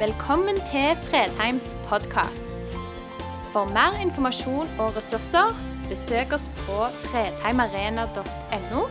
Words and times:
Velkommen 0.00 0.56
til 0.64 0.94
Fredheims 0.96 1.74
podkast. 1.84 2.70
For 3.52 3.68
mer 3.68 3.98
informasjon 4.00 4.70
og 4.80 4.94
ressurser, 4.96 5.52
besøk 5.90 6.32
oss 6.32 6.46
på 6.62 6.86
fredheimarena.no, 7.02 8.86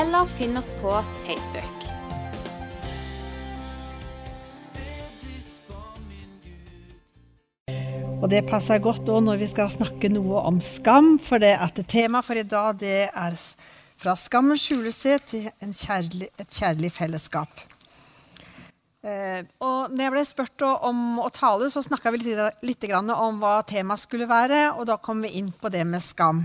eller 0.00 0.34
finn 0.34 0.58
oss 0.58 0.72
på 0.80 0.96
Facebook. 1.22 1.86
Og 8.18 8.26
det 8.34 8.42
passer 8.50 8.82
godt 8.82 9.06
òg 9.06 9.22
når 9.30 9.44
vi 9.46 9.52
skal 9.54 9.70
snakke 9.70 10.10
noe 10.10 10.42
om 10.50 10.58
skam, 10.58 11.14
for 11.22 11.38
det 11.38 11.54
at 11.62 11.78
temaet 11.86 12.26
for 12.26 12.34
i 12.34 12.48
dag 12.58 12.74
det 12.82 13.04
er 13.06 13.38
fra 14.02 14.18
skammens 14.18 14.66
skjulested 14.66 15.30
til 15.30 15.52
kjærlig, 15.86 16.34
et 16.42 16.50
kjærlig 16.58 16.96
fellesskap. 16.98 17.70
Eh, 19.00 19.46
og 19.64 19.92
når 19.94 20.02
jeg 20.04 20.12
ble 20.12 20.22
spurt 20.28 20.64
om 20.68 21.20
å 21.24 21.30
tale, 21.32 21.70
så 21.72 21.80
snakka 21.84 22.12
vi 22.12 22.20
litt, 22.20 22.64
litt 22.66 22.88
om 22.92 23.38
hva 23.40 23.60
temaet 23.64 24.02
skulle 24.02 24.28
være, 24.28 24.74
og 24.76 24.88
da 24.90 24.98
kom 25.00 25.22
vi 25.24 25.32
inn 25.40 25.52
på 25.52 25.70
det 25.72 25.86
med 25.88 26.04
skam. 26.04 26.44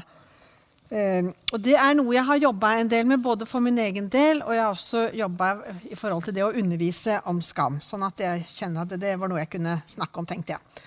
Eh, 0.89 1.27
og 1.51 1.59
Det 1.59 1.75
er 1.75 1.95
noe 1.97 2.15
jeg 2.15 2.23
har 2.23 2.39
jobba 2.39 2.75
en 2.79 2.87
del 2.87 3.05
med, 3.09 3.19
både 3.19 3.45
for 3.49 3.59
min 3.59 3.77
egen 3.81 4.07
del 4.07 4.43
og 4.43 4.53
jeg 4.53 4.61
har 4.61 4.75
også 4.75 5.07
jobba 5.17 5.47
i 5.89 5.95
forhold 5.97 6.27
til 6.27 6.35
det 6.37 6.43
å 6.45 6.53
undervise 6.53 7.19
om 7.25 7.41
skam. 7.41 7.81
Sånn 7.81 8.05
at 8.07 8.21
jeg 8.21 8.45
kjenner 8.53 8.85
at 8.85 8.99
det 9.01 9.15
var 9.19 9.31
noe 9.31 9.41
jeg 9.41 9.51
kunne 9.57 9.81
snakke 9.89 10.21
om, 10.21 10.29
tenkte 10.29 10.55
jeg. 10.55 10.85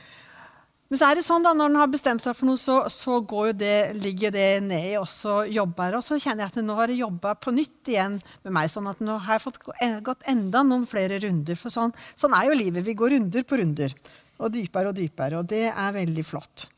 Men 0.89 0.97
så 0.97 1.09
er 1.11 1.19
det 1.19 1.25
sånn 1.27 1.45
da, 1.45 1.51
når 1.53 1.69
en 1.69 1.81
har 1.83 1.91
bestemt 1.93 2.23
seg 2.25 2.37
for 2.37 2.49
noe, 2.49 2.57
så, 2.57 2.79
så 2.89 3.19
det, 3.53 3.93
ligger 4.01 4.33
det 4.33 4.47
ned 4.65 4.87
i 4.95 4.97
oss 4.97 5.19
og 5.29 5.51
jobber. 5.53 5.99
Og 5.99 6.05
så 6.05 6.17
kjenner 6.17 6.47
jeg 6.47 6.55
at 6.55 6.63
nå 6.65 6.77
har 6.79 6.89
jeg 6.89 7.03
jobba 7.03 7.35
på 7.37 7.53
nytt 7.53 7.91
igjen 7.93 8.17
med 8.47 8.55
meg. 8.57 8.71
sånn 8.73 8.89
at 8.89 9.03
nå 9.05 9.19
har 9.21 9.37
jeg 9.37 9.45
fått 9.45 9.61
gått 10.07 10.25
enda 10.25 10.63
noen 10.65 10.87
flere 10.89 11.21
runder. 11.21 11.61
For 11.61 11.75
sånn, 11.75 11.93
sånn 12.17 12.37
er 12.39 12.49
jo 12.49 12.57
livet. 12.57 12.87
Vi 12.87 12.97
går 12.97 13.13
runder 13.19 13.45
på 13.45 13.61
runder. 13.61 13.93
Og 14.41 14.55
dypere 14.55 14.89
og 14.89 14.97
dypere. 14.97 15.43
Og 15.43 15.51
det 15.53 15.67
er 15.69 15.97
veldig 15.99 16.25
flott. 16.25 16.71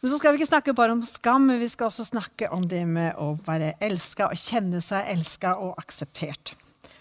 Men 0.00 0.14
så 0.14 0.16
skal 0.16 0.32
vi 0.32 0.40
ikke 0.40 0.54
snakke 0.54 0.76
bare 0.78 0.94
om 0.96 1.02
skam, 1.04 1.44
men 1.50 1.60
vi 1.60 1.68
skal 1.68 1.90
også 1.90 2.06
snakke 2.08 2.48
om 2.56 2.64
det 2.64 2.86
med 2.88 3.20
å 3.20 3.34
være 3.44 3.74
elska 3.84 4.30
og 4.32 4.40
kjenne 4.40 4.80
seg 4.80 5.12
elska 5.12 5.58
og 5.60 5.76
akseptert. 5.82 6.54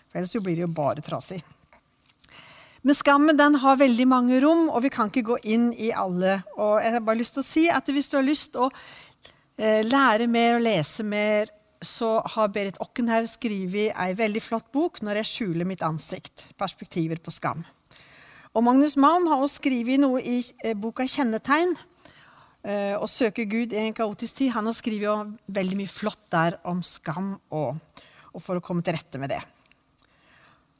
For 0.10 0.20
ellers 0.20 0.36
blir 0.36 0.60
det 0.60 0.66
jo 0.66 0.74
bare 0.74 1.06
trasig. 1.06 1.40
Men 2.82 2.96
skammen 2.96 3.38
den 3.38 3.58
har 3.60 3.80
veldig 3.80 4.08
mange 4.08 4.40
rom, 4.44 4.70
og 4.72 4.84
vi 4.86 4.92
kan 4.94 5.10
ikke 5.12 5.26
gå 5.34 5.38
inn 5.52 5.70
i 5.76 5.92
alle. 5.92 6.40
Og 6.56 6.78
jeg 6.80 6.96
har 6.96 7.04
bare 7.04 7.20
lyst 7.20 7.36
til 7.36 7.44
å 7.44 7.50
si 7.50 7.68
at 7.68 7.90
Hvis 7.92 8.08
du 8.12 8.18
har 8.18 8.28
lyst 8.28 8.54
til 8.54 8.68
å 8.68 8.70
eh, 9.60 9.84
lære 9.84 10.30
mer 10.32 10.60
og 10.60 10.64
lese 10.64 11.04
mer, 11.04 11.52
så 11.84 12.20
har 12.36 12.52
Berit 12.52 12.80
Okkenhaug 12.84 13.28
skrevet 13.32 13.96
ei 13.96 14.14
veldig 14.16 14.42
flott 14.44 14.72
bok 14.72 15.00
'Når 15.00 15.22
jeg 15.22 15.32
skjuler 15.32 15.66
mitt 15.66 15.84
ansikt'. 15.84 16.46
Perspektiver 16.58 17.20
på 17.20 17.32
skam. 17.32 17.66
Og 18.54 18.64
Magnus 18.64 18.98
Malm 18.98 19.28
har 19.28 19.40
også 19.40 19.62
skrevet 19.62 20.00
noe 20.00 20.22
i 20.22 20.44
eh, 20.64 20.74
boka 20.74 21.04
'Kjennetegn'. 21.04 21.78
Eh, 22.64 22.96
å 23.00 23.08
søke 23.08 23.46
Gud 23.48 23.72
i 23.72 23.78
en 23.88 23.94
kaotisk 23.94 24.36
tid. 24.36 24.52
Han 24.52 24.66
har 24.66 24.76
skrevet 24.76 25.38
veldig 25.48 25.78
mye 25.80 25.88
flott 25.88 26.26
der 26.32 26.60
om 26.64 26.84
skam 26.84 27.40
og, 27.52 27.80
og 28.34 28.42
for 28.44 28.60
å 28.60 28.64
komme 28.64 28.84
til 28.84 28.94
rette 28.94 29.20
med 29.20 29.32
det. 29.32 29.44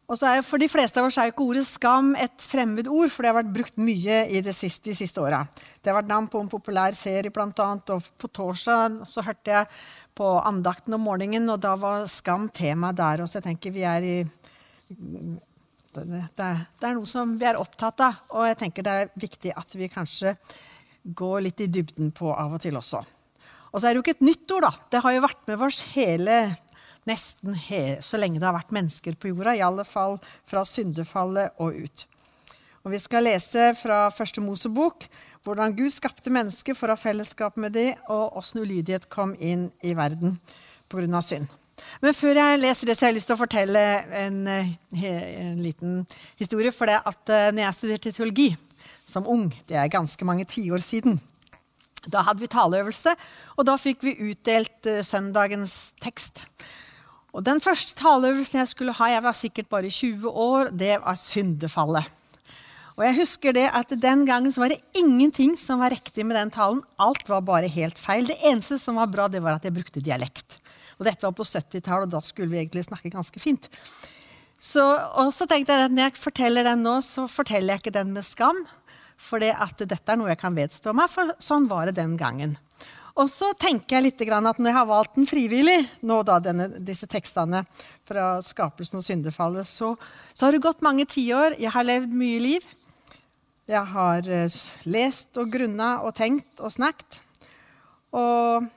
Og 0.10 0.18
så 0.18 0.26
er, 0.26 0.42
For 0.46 0.62
de 0.62 0.70
fleste 0.72 0.98
av 0.98 1.08
oss 1.08 1.18
er 1.22 1.30
jo 1.30 1.36
ikke 1.36 1.48
ordet 1.52 1.68
skam 1.70 2.16
et 2.18 2.42
fremmed 2.42 2.88
ord, 2.90 3.12
for 3.14 3.22
det 3.22 3.30
har 3.30 3.38
vært 3.44 3.54
brukt 3.54 3.76
mye 3.78 4.24
i 4.26 4.42
det 4.46 4.56
siste, 4.58 4.90
de 4.90 4.98
siste 4.98 5.22
åra. 5.22 5.44
Det 5.78 5.92
har 5.92 6.00
vært 6.00 6.10
navn 6.10 6.30
på 6.32 6.42
en 6.42 6.50
populær 6.50 6.98
serie, 6.98 7.30
annet, 7.30 7.92
og 7.94 8.08
på 8.18 8.30
torsdag 8.34 9.04
så 9.06 9.22
hørte 9.22 9.54
jeg 9.54 9.70
på 10.18 10.32
andakten 10.42 10.98
om 10.98 11.06
morgenen, 11.06 11.50
og 11.54 11.62
da 11.62 11.76
var 11.78 12.08
skam 12.10 12.50
tema 12.50 12.92
der. 12.92 13.22
Og 13.22 13.30
så 13.30 13.38
jeg 13.38 13.52
tenker 13.52 13.76
vi 13.76 13.86
er 13.86 14.02
i 14.02 14.16
det, 15.94 16.24
det 16.40 16.88
er 16.88 16.96
noe 16.96 17.10
som 17.10 17.38
vi 17.38 17.46
er 17.50 17.60
opptatt 17.60 18.02
av, 18.04 18.26
og 18.34 18.48
jeg 18.50 18.58
tenker 18.60 18.86
det 18.86 18.96
er 18.96 19.14
viktig 19.20 19.54
at 19.58 19.78
vi 19.78 19.90
kanskje 19.94 20.36
går 21.18 21.46
litt 21.46 21.62
i 21.64 21.70
dybden 21.70 22.12
på 22.16 22.34
av 22.34 22.58
og 22.58 22.62
til 22.64 22.78
også. 22.78 23.02
Og 23.70 23.78
så 23.78 23.86
er 23.86 23.94
det 23.94 24.00
jo 24.00 24.04
ikke 24.08 24.18
et 24.18 24.26
nytt 24.26 24.54
ord, 24.56 24.66
da. 24.66 24.74
Det 24.90 25.02
har 25.06 25.16
jo 25.16 25.26
vært 25.26 25.46
med 25.50 25.64
oss 25.70 25.84
hele 25.94 26.40
nesten 27.08 27.56
så 28.04 28.20
lenge 28.20 28.40
det 28.40 28.48
har 28.48 28.58
vært 28.58 28.74
mennesker 28.76 29.16
på 29.16 29.32
jorda. 29.32 29.56
I 29.56 29.66
alle 29.66 29.86
fall 29.88 30.20
fra 30.50 30.66
syndefallet 30.66 31.56
og 31.60 31.76
ut. 31.86 32.06
Og 32.84 32.92
Vi 32.92 33.00
skal 33.00 33.28
lese 33.28 33.74
fra 33.80 34.10
første 34.10 34.42
Mosebok 34.42 35.08
hvordan 35.44 35.76
Gud 35.76 35.92
skapte 35.96 36.32
mennesker 36.34 36.76
for 36.76 36.90
å 36.90 36.96
ha 36.98 37.00
fellesskap 37.00 37.56
med 37.58 37.74
dem, 37.74 37.96
og 38.12 38.36
åssen 38.40 38.62
ulydighet 38.62 39.08
kom 39.10 39.36
inn 39.40 39.70
i 39.82 39.96
verden 39.96 40.40
pga. 40.90 41.22
synd. 41.22 41.48
Men 42.02 42.14
før 42.14 42.36
jeg 42.36 42.60
leser 42.60 42.90
det, 42.90 42.98
så 42.98 43.06
har 43.06 43.14
jeg 43.14 43.20
lyst 43.20 43.30
til 43.32 43.38
å 43.38 43.40
fortelle 43.40 43.84
en, 44.24 44.48
eh, 44.48 44.74
en 45.04 45.62
liten 45.64 46.06
historie. 46.38 46.72
For 46.72 46.86
det 46.86 47.00
at 47.06 47.32
uh, 47.32 47.52
når 47.52 47.64
jeg 47.64 47.78
studerte 47.78 48.12
teologi 48.12 48.50
som 49.08 49.28
ung, 49.28 49.50
det 49.68 49.78
er 49.78 49.88
ganske 49.88 50.26
mange 50.26 50.46
tiår 50.46 50.84
siden, 50.84 51.20
da 52.08 52.22
hadde 52.24 52.44
vi 52.44 52.52
taleøvelse, 52.52 53.16
og 53.58 53.66
da 53.68 53.78
fikk 53.80 54.04
vi 54.04 54.18
utdelt 54.32 54.88
uh, 54.88 55.02
søndagens 55.04 55.94
tekst. 56.04 56.44
Og 57.34 57.44
Den 57.46 57.62
første 57.62 57.94
taleøvelsen 57.98 58.60
jeg 58.62 58.72
skulle 58.72 58.96
ha, 58.98 59.10
jeg 59.12 59.24
var 59.24 59.38
sikkert 59.38 59.70
bare 59.70 59.90
20 59.90 60.30
år, 60.30 60.72
det 60.74 60.96
var 61.04 61.20
syndefallet. 61.20 62.08
Og 63.00 63.06
jeg 63.06 63.16
husker 63.22 63.56
det 63.56 63.68
at 63.72 63.94
Den 64.02 64.26
gangen 64.28 64.52
var 64.52 64.74
det 64.74 64.82
ingenting 64.98 65.56
som 65.58 65.80
var 65.80 65.94
riktig 65.94 66.26
med 66.26 66.36
den 66.36 66.52
talen. 66.52 66.82
Alt 67.00 67.30
var 67.30 67.46
bare 67.48 67.70
helt 67.72 67.98
feil. 67.98 68.28
Det 68.28 68.40
eneste 68.44 68.80
som 68.82 69.00
var 69.00 69.08
bra, 69.08 69.30
det 69.32 69.40
var 69.42 69.56
at 69.56 69.64
jeg 69.64 69.74
brukte 69.78 70.04
dialekt. 70.04 70.58
Og 71.00 71.06
Dette 71.08 71.24
var 71.24 71.32
på 71.32 71.46
70-tallet, 71.48 72.10
og 72.10 72.12
da 72.12 72.20
skulle 72.20 72.52
vi 72.52 72.60
egentlig 72.60 72.84
snakke 72.90 73.14
ganske 73.14 73.40
fint. 73.40 73.70
Så, 74.60 74.84
og 75.16 75.32
så 75.32 75.48
tenkte 75.48 75.72
jeg 75.72 75.88
at 75.88 75.94
når 75.96 76.10
jeg 76.10 76.20
forteller 76.20 76.68
den 76.68 76.84
nå, 76.84 76.98
så 77.06 77.24
forteller 77.32 77.78
jeg 77.78 77.86
ikke 77.86 77.96
den 77.96 78.12
med 78.12 78.28
skam. 78.28 78.66
For 79.20 79.40
dette 79.40 79.96
er 80.12 80.20
noe 80.20 80.32
jeg 80.34 80.42
kan 80.42 80.56
vedstå 80.56 80.92
meg, 80.96 81.08
for 81.12 81.32
sånn 81.44 81.70
var 81.72 81.88
det 81.88 81.96
den 82.02 82.18
gangen. 82.20 82.58
Og 83.20 83.28
så 83.28 83.52
tenker 83.60 83.98
jeg 83.98 84.06
litt 84.06 84.22
at 84.32 84.60
når 84.62 84.70
jeg 84.70 84.78
har 84.78 84.88
valgt 84.88 85.18
den 85.18 85.28
frivillig, 85.28 85.80
nå 86.08 86.22
da 86.24 86.38
denne, 86.40 86.70
disse 86.80 87.08
tekstene 87.10 87.66
fra 88.08 88.40
skapelsen 88.48 89.02
og 89.02 89.04
syndefallet, 89.04 89.68
så, 89.68 89.96
så 90.32 90.48
har 90.48 90.56
det 90.56 90.64
gått 90.64 90.86
mange 90.86 91.04
tiår. 91.10 91.58
Jeg 91.60 91.74
har 91.76 91.88
levd 91.88 92.16
mye 92.16 92.40
liv. 92.40 92.70
Jeg 93.70 93.86
har 93.92 94.26
uh, 94.26 94.60
lest 94.88 95.38
og 95.38 95.52
grunna 95.52 95.98
og 96.08 96.16
tenkt 96.18 96.64
og 96.64 96.72
snakket. 96.74 97.20
Og 98.16 98.70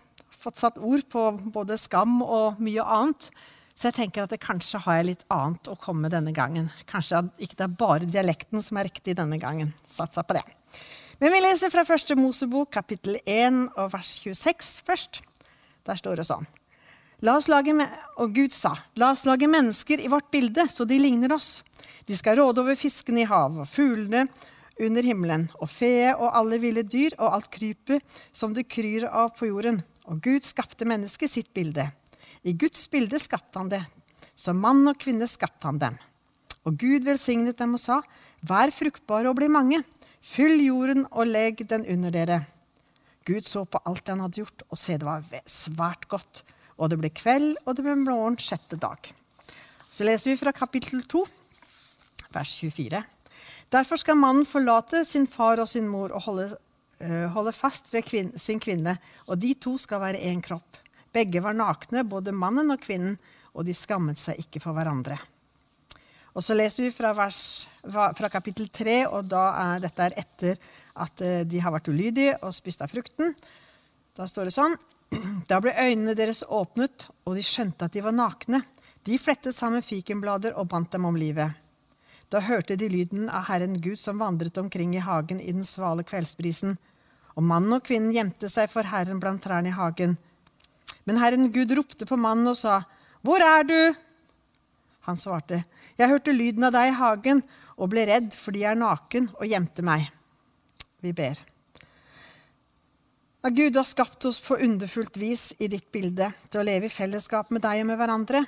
fått 0.43 0.59
satt 0.59 0.83
ord 0.83 1.07
på 1.13 1.29
både 1.55 1.79
skam 1.79 2.19
og 2.27 2.59
mye 2.63 2.83
annet. 2.83 3.31
Så 3.79 3.89
jeg 3.89 3.97
tenker 4.01 4.27
at 4.27 4.35
det 4.35 4.43
kanskje 4.43 4.83
har 4.85 4.99
jeg 4.99 5.13
litt 5.13 5.23
annet 5.33 5.71
å 5.71 5.79
komme 5.81 6.09
med 6.09 6.17
denne 6.17 6.35
gangen. 6.35 6.69
Kanskje 6.91 7.23
ikke 7.39 7.61
det 7.61 7.69
er 7.69 7.79
bare 7.79 8.11
dialekten 8.11 8.63
som 8.65 8.79
er 8.79 8.91
riktig 8.91 9.15
denne 9.19 9.39
gangen. 9.41 9.71
Satsa 9.91 10.27
på 10.27 10.37
det. 10.37 10.45
Men 11.23 11.31
vi 11.31 11.39
leser 11.39 11.71
fra 11.71 11.85
første 11.87 12.17
Mosebok, 12.19 12.73
kapittel 12.75 13.21
1 13.31 13.77
og 13.79 13.93
vers 13.93 14.09
26 14.25 14.81
først. 14.83 15.21
Der 15.87 15.99
står 16.01 16.19
det 16.19 16.25
sånn. 16.27 16.49
Lage 17.23 17.77
og 18.19 18.33
Gud 18.35 18.51
sa, 18.51 18.73
la 18.99 19.13
oss 19.15 19.23
lage 19.23 19.47
mennesker 19.47 20.03
i 20.03 20.11
vårt 20.11 20.33
bilde, 20.35 20.65
så 20.67 20.83
de 20.83 20.99
ligner 20.99 21.31
oss. 21.31 21.61
De 22.11 22.17
skal 22.19 22.41
råde 22.41 22.65
over 22.65 22.75
fiskene 22.75 23.23
i 23.23 23.29
havet 23.31 23.63
og 23.63 23.71
fuglene 23.71 24.25
under 24.83 25.07
himmelen, 25.07 25.47
og 25.63 25.71
fe 25.71 26.11
og 26.11 26.27
alle 26.27 26.59
ville 26.59 26.83
dyr 26.83 27.15
og 27.21 27.37
alt 27.37 27.53
krypet 27.55 28.03
som 28.35 28.51
det 28.57 28.67
kryr 28.67 29.07
av 29.07 29.31
på 29.39 29.47
jorden. 29.47 29.79
Og 30.11 30.19
Gud 30.27 30.43
skapte 30.43 30.91
mennesket 30.91 31.31
sitt 31.31 31.53
bilde. 31.55 31.87
I 32.43 32.57
Guds 32.59 32.89
bilde 32.91 33.23
skapte 33.23 33.63
han 33.63 33.71
det. 33.71 33.85
Som 34.35 34.59
mann 34.59 34.83
og 34.91 34.99
kvinne 34.99 35.31
skapte 35.31 35.71
han 35.71 35.79
dem. 35.79 36.03
Og 36.67 36.75
Gud 36.83 37.07
velsignet 37.07 37.63
dem 37.63 37.79
og 37.79 37.85
sa, 37.87 38.03
vær 38.47 38.73
fruktbare 38.75 39.31
og 39.31 39.39
bli 39.39 39.49
mange. 39.53 39.83
Fyll 40.23 40.61
jorden 40.63 41.07
og 41.11 41.31
legg 41.31 41.65
den 41.71 41.87
under 41.91 42.15
dere. 42.15 42.43
Gud 43.27 43.47
så 43.47 43.65
på 43.65 43.81
alt 43.87 44.09
han 44.11 44.23
hadde 44.23 44.43
gjort, 44.43 44.65
og 44.69 44.79
se, 44.79 44.99
det 44.99 45.07
var 45.07 45.23
svært 45.47 46.09
godt. 46.11 46.43
Og 46.79 46.91
det 46.91 46.99
ble 46.99 47.11
kveld, 47.15 47.55
og 47.67 47.77
det 47.79 47.85
ble 47.87 47.95
morgen 48.01 48.39
sjette 48.41 48.79
dag. 48.81 49.13
Så 49.93 50.07
leser 50.07 50.33
vi 50.33 50.41
fra 50.41 50.55
kapittel 50.57 51.05
2, 51.07 51.23
vers 52.35 52.55
24. 52.59 53.03
Derfor 53.73 54.01
skal 54.01 54.19
mannen 54.19 54.49
forlate 54.49 55.05
sin 55.09 55.27
far 55.31 55.63
og 55.63 55.69
sin 55.71 55.87
mor 55.89 56.13
og 56.13 56.27
holde, 56.27 56.49
øh, 57.01 57.27
holde 57.35 57.53
fast 57.57 57.93
ved 57.93 58.07
kvin 58.09 58.33
sin 58.37 58.61
kvinne, 58.61 58.99
og 59.27 59.39
de 59.41 59.55
to 59.55 59.77
skal 59.79 60.03
være 60.03 60.21
én 60.21 60.43
kropp. 60.45 60.81
Begge 61.13 61.43
var 61.45 61.57
nakne, 61.57 62.05
både 62.09 62.33
mannen 62.33 62.73
og 62.73 62.81
kvinnen, 62.81 63.19
og 63.53 63.67
de 63.69 63.75
skammet 63.77 64.19
seg 64.19 64.41
ikke 64.41 64.61
for 64.65 64.73
hverandre. 64.77 65.19
Og 66.33 66.45
så 66.45 66.57
leser 66.57 66.87
vi 66.87 66.95
fra, 66.95 67.13
vers, 67.17 67.41
fra 67.85 68.31
kapittel 68.33 68.71
3, 68.73 69.03
og 69.11 69.29
da 69.29 69.43
er 69.63 69.83
dette 69.85 70.07
er 70.07 70.17
etter 70.23 70.63
at 71.03 71.21
eh, 71.25 71.43
de 71.49 71.61
har 71.61 71.75
vært 71.75 71.91
ulydige 71.93 72.39
og 72.41 72.55
spist 72.57 72.83
av 72.85 72.93
frukten. 72.93 73.35
Da 74.17 74.29
står 74.29 74.49
det 74.49 74.57
sånn 74.57 74.77
Da 75.51 75.61
ble 75.61 75.75
øynene 75.77 76.17
deres 76.17 76.43
åpnet, 76.49 77.09
og 77.29 77.37
de 77.37 77.45
skjønte 77.45 77.89
at 77.89 77.97
de 77.97 78.05
var 78.05 78.17
nakne. 78.17 78.63
De 79.05 79.19
flettet 79.21 79.57
sammen 79.57 79.85
fikenblader 79.85 80.57
og 80.57 80.71
bandt 80.73 80.95
dem 80.95 81.05
om 81.09 81.19
livet. 81.19 81.59
Da 82.33 82.41
hørte 82.41 82.79
de 82.81 82.89
lyden 82.89 83.27
av 83.29 83.51
Herren 83.51 83.77
Gud 83.85 84.01
som 84.01 84.23
vandret 84.23 84.57
omkring 84.57 84.95
i 84.97 85.05
hagen 85.05 85.41
i 85.43 85.53
den 85.53 85.67
svale 85.69 86.05
kveldsbrisen. 86.07 86.79
Og 87.37 87.45
mannen 87.45 87.77
og 87.77 87.85
kvinnen 87.85 88.15
gjemte 88.15 88.49
seg 88.49 88.71
for 88.73 88.89
Herren 88.89 89.21
blant 89.21 89.43
trærne 89.45 89.69
i 89.69 89.77
hagen. 89.77 90.17
Men 91.05 91.21
Herren 91.21 91.51
Gud 91.53 91.75
ropte 91.77 92.09
på 92.09 92.17
mannen 92.17 92.49
og 92.49 92.57
sa, 92.57 92.85
'Hvor 93.21 93.41
er 93.41 93.63
du?' 93.65 93.95
Han 95.03 95.17
svarte, 95.17 95.65
'Jeg 96.03 96.11
hørte 96.11 96.33
lyden 96.35 96.65
av 96.67 96.73
deg 96.75 96.89
i 96.91 96.97
hagen, 96.99 97.45
og 97.79 97.93
ble 97.93 98.03
redd 98.11 98.35
fordi 98.35 98.65
jeg 98.65 98.75
er 98.75 98.81
naken, 98.81 99.29
og 99.39 99.47
gjemte 99.47 99.85
meg. 99.87 100.09
Vi 100.99 101.13
ber. 101.15 101.39
Ja, 103.43 103.51
Gud, 103.51 103.73
du 103.73 103.79
har 103.79 103.87
skapt 103.87 104.25
oss 104.27 104.41
på 104.43 104.59
underfullt 104.59 105.17
vis 105.17 105.53
i 105.63 105.69
ditt 105.71 105.93
bilde 105.95 106.33
til 106.51 106.61
å 106.61 106.67
leve 106.67 106.91
i 106.91 106.95
fellesskap 106.95 107.51
med 107.55 107.63
deg 107.63 107.85
og 107.85 107.89
med 107.93 108.01
hverandre. 108.01 108.43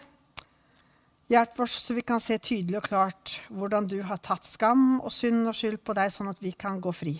Hjelp 1.30 1.60
oss 1.62 1.76
så 1.82 1.94
vi 1.94 2.02
kan 2.02 2.22
se 2.22 2.40
tydelig 2.42 2.80
og 2.80 2.88
klart 2.90 3.36
hvordan 3.54 3.86
du 3.90 4.00
har 4.02 4.18
tatt 4.22 4.46
skam 4.46 4.98
og 5.00 5.14
synd 5.14 5.46
og 5.46 5.54
skyld 5.54 5.78
på 5.86 5.94
deg, 5.94 6.10
sånn 6.10 6.30
at 6.34 6.42
vi 6.42 6.52
kan 6.58 6.82
gå 6.82 6.90
fri. 6.94 7.14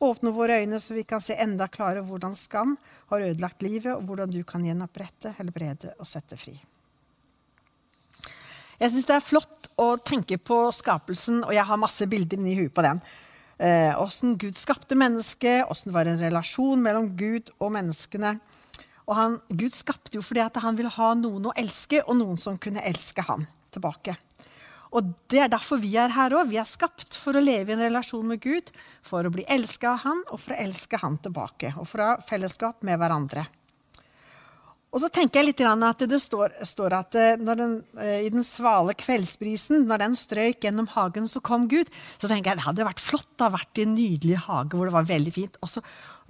Åpne 0.00 0.32
våre 0.32 0.60
øyne 0.60 0.80
så 0.80 0.96
vi 0.96 1.04
kan 1.08 1.20
se 1.24 1.36
enda 1.40 1.68
klarere 1.68 2.04
hvordan 2.08 2.36
skam 2.36 2.78
har 3.12 3.28
ødelagt 3.28 3.64
livet, 3.64 3.92
og 3.92 4.08
hvordan 4.08 4.32
du 4.32 4.40
kan 4.44 4.64
gjenopprette, 4.64 5.36
helbrede 5.36 5.92
og 6.00 6.08
sette 6.08 6.36
fri. 6.40 6.56
Jeg 8.80 8.92
syns 8.92 9.06
det 9.08 9.14
er 9.16 9.24
flott 9.24 9.70
å 9.80 9.94
tenke 9.96 10.36
på 10.36 10.66
skapelsen, 10.74 11.40
og 11.46 11.54
jeg 11.56 11.64
har 11.64 11.80
masse 11.80 12.06
bilder 12.10 12.40
inni 12.40 12.56
huet 12.58 12.74
på 12.76 12.84
den. 12.84 13.00
Åssen 13.96 14.34
eh, 14.34 14.38
Gud 14.42 14.58
skapte 14.60 14.98
mennesket, 14.98 15.64
åssen 15.72 15.94
var 15.94 16.08
en 16.10 16.20
relasjon 16.20 16.82
mellom 16.84 17.08
Gud 17.16 17.48
og 17.56 17.72
menneskene. 17.72 18.36
Og 19.06 19.14
han, 19.16 19.38
Gud 19.48 19.76
skapte 19.78 20.18
jo 20.18 20.24
fordi 20.24 20.44
han 20.60 20.76
ville 20.76 20.92
ha 20.92 21.10
noen 21.16 21.48
å 21.48 21.56
elske, 21.56 22.02
og 22.04 22.18
noen 22.18 22.40
som 22.40 22.58
kunne 22.60 22.84
elske 22.84 23.24
ham 23.24 23.46
tilbake. 23.72 24.16
Og 24.96 25.12
Det 25.28 25.40
er 25.42 25.50
derfor 25.50 25.80
vi 25.82 25.94
er 25.98 26.12
her 26.14 26.34
òg. 26.36 26.50
Vi 26.50 26.60
er 26.60 26.68
skapt 26.68 27.16
for 27.18 27.36
å 27.36 27.42
leve 27.42 27.72
i 27.72 27.76
en 27.76 27.84
relasjon 27.84 28.26
med 28.26 28.40
Gud, 28.40 28.70
for 29.04 29.26
å 29.26 29.32
bli 29.32 29.44
elska 29.48 29.92
av 29.92 30.04
Han 30.04 30.22
og 30.30 30.40
for 30.40 30.54
å 30.54 30.60
elske 30.62 31.00
Han 31.02 31.18
tilbake. 31.22 31.72
Og 31.76 31.88
for 31.90 32.02
å 32.02 32.10
ha 32.12 32.18
fellesskap 32.24 32.84
med 32.86 33.00
hverandre. 33.00 33.46
Og 34.96 35.02
så 35.02 35.10
tenker 35.12 35.42
jeg 35.42 35.50
litt 35.50 35.60
at 35.60 36.02
Det 36.08 36.18
står, 36.22 36.54
står 36.64 36.94
at 36.96 37.16
eh, 37.20 37.36
den, 37.36 37.82
eh, 38.00 38.24
i 38.24 38.32
den 38.32 38.44
svale 38.46 38.94
kveldsbrisen, 38.96 39.84
når 39.84 40.00
den 40.06 40.14
strøyk 40.16 40.64
gjennom 40.64 40.88
hagen, 40.94 41.28
så 41.28 41.42
kom 41.44 41.66
Gud. 41.68 41.90
Så 42.16 42.30
tenker 42.30 42.54
jeg 42.54 42.62
det 42.62 42.64
hadde 42.70 42.86
vært 42.88 43.02
flott 43.04 43.44
å 43.44 43.50
ha 43.50 43.58
vært 43.58 43.76
i 43.76 43.84
en 43.84 43.92
nydelig 43.92 44.38
hage 44.46 44.72
hvor 44.72 44.88
det 44.88 44.96
var 44.96 45.10
veldig 45.10 45.34
fint. 45.36 45.58
Og 45.60 45.68
så 45.68 45.82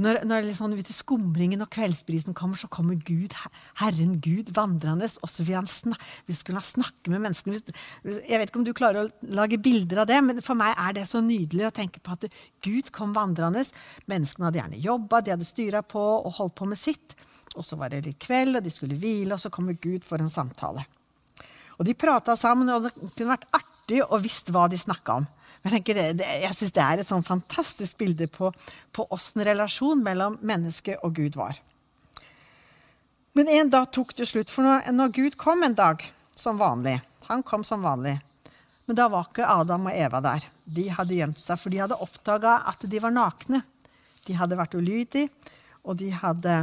når, 0.03 0.19
når 0.27 0.49
liksom, 0.49 0.75
skumringen 0.93 1.63
og 1.63 1.71
kveldsbrisen 1.73 2.35
kommer, 2.37 2.59
så 2.59 2.67
kommer 2.67 2.99
Gud, 3.07 3.37
Herren 3.79 4.19
Gud 4.25 4.51
vandrende. 4.57 5.07
Og 5.23 5.31
så 5.31 5.47
vil 5.47 5.61
han 5.61 5.71
skulle 5.71 6.65
snakke 6.67 7.15
med 7.15 7.23
menneskene. 7.23 7.63
Jeg 8.03 8.43
vet 8.43 8.51
ikke 8.51 8.61
om 8.65 8.67
du 8.67 8.75
klarer 8.77 9.07
å 9.07 9.31
lage 9.39 9.61
bilder 9.63 10.03
av 10.03 10.11
det, 10.11 10.19
men 10.27 10.43
for 10.43 10.59
meg 10.59 10.75
er 10.75 10.99
det 10.99 11.07
så 11.13 11.23
nydelig 11.23 11.69
å 11.71 11.75
tenke 11.79 12.03
på 12.03 12.19
at 12.19 12.27
Gud 12.67 12.91
kom 12.97 13.15
vandrende. 13.15 13.63
Menneskene 14.11 14.51
hadde 14.51 14.63
gjerne 14.65 14.85
jobba, 14.91 15.23
de 15.23 15.37
hadde 15.37 15.49
styra 15.49 15.87
på 15.87 16.03
og 16.19 16.35
holdt 16.43 16.59
på 16.59 16.69
med 16.75 16.83
sitt. 16.83 17.15
Og 17.57 17.65
så 17.65 17.79
var 17.81 17.93
det 17.93 18.05
litt 18.05 18.21
kveld, 18.23 18.59
og 18.59 18.65
de 18.65 18.73
skulle 18.73 18.99
hvile, 19.01 19.35
og 19.35 19.41
så 19.43 19.51
kommer 19.53 19.79
Gud 19.81 20.05
for 20.05 20.21
en 20.21 20.33
samtale. 20.33 20.85
Og 21.77 21.85
De 21.85 21.95
prata 21.97 22.37
sammen, 22.37 22.69
og 22.73 22.87
det 22.87 22.95
kunne 23.17 23.35
vært 23.35 23.49
artig 23.57 24.03
å 24.05 24.21
visst 24.21 24.49
hva 24.53 24.67
de 24.69 24.79
snakka 24.81 25.21
om. 25.21 25.29
Men 25.65 25.79
Jeg, 25.79 25.97
det, 25.97 26.07
det, 26.21 26.29
jeg 26.45 26.57
syns 26.57 26.75
det 26.77 26.85
er 26.85 27.01
et 27.03 27.09
sånn 27.09 27.27
fantastisk 27.27 27.99
bilde 27.99 28.29
på 28.31 28.53
åssen 29.11 29.43
relasjon 29.45 30.05
mellom 30.05 30.39
menneske 30.47 30.99
og 31.03 31.17
Gud 31.19 31.37
var. 31.37 31.59
Men 33.37 33.51
en 33.53 33.71
dag 33.73 33.91
tok 33.93 34.15
det 34.17 34.29
slutt. 34.31 34.53
For 34.53 34.65
når, 34.65 34.87
når 34.97 35.13
Gud 35.13 35.37
kom 35.41 35.65
en 35.67 35.77
dag 35.77 36.05
som 36.37 36.61
vanlig 36.61 37.01
Han 37.27 37.43
kom 37.43 37.65
som 37.67 37.83
vanlig. 37.83 38.15
Men 38.87 38.97
da 38.97 39.09
var 39.11 39.27
ikke 39.27 39.49
Adam 39.51 39.89
og 39.91 39.97
Eva 39.99 40.21
der. 40.23 40.47
De 40.65 40.87
hadde 40.95 41.17
gjemt 41.19 41.41
seg, 41.43 41.59
for 41.59 41.75
de 41.75 41.81
hadde 41.83 41.99
oppdaga 41.99 42.61
at 42.71 42.85
de 42.87 43.01
var 43.03 43.13
nakne. 43.13 43.65
De 44.27 44.37
hadde 44.39 44.59
vært 44.59 44.77
ulydige, 44.79 45.31
og 45.83 45.99
de 45.99 46.13
hadde 46.15 46.55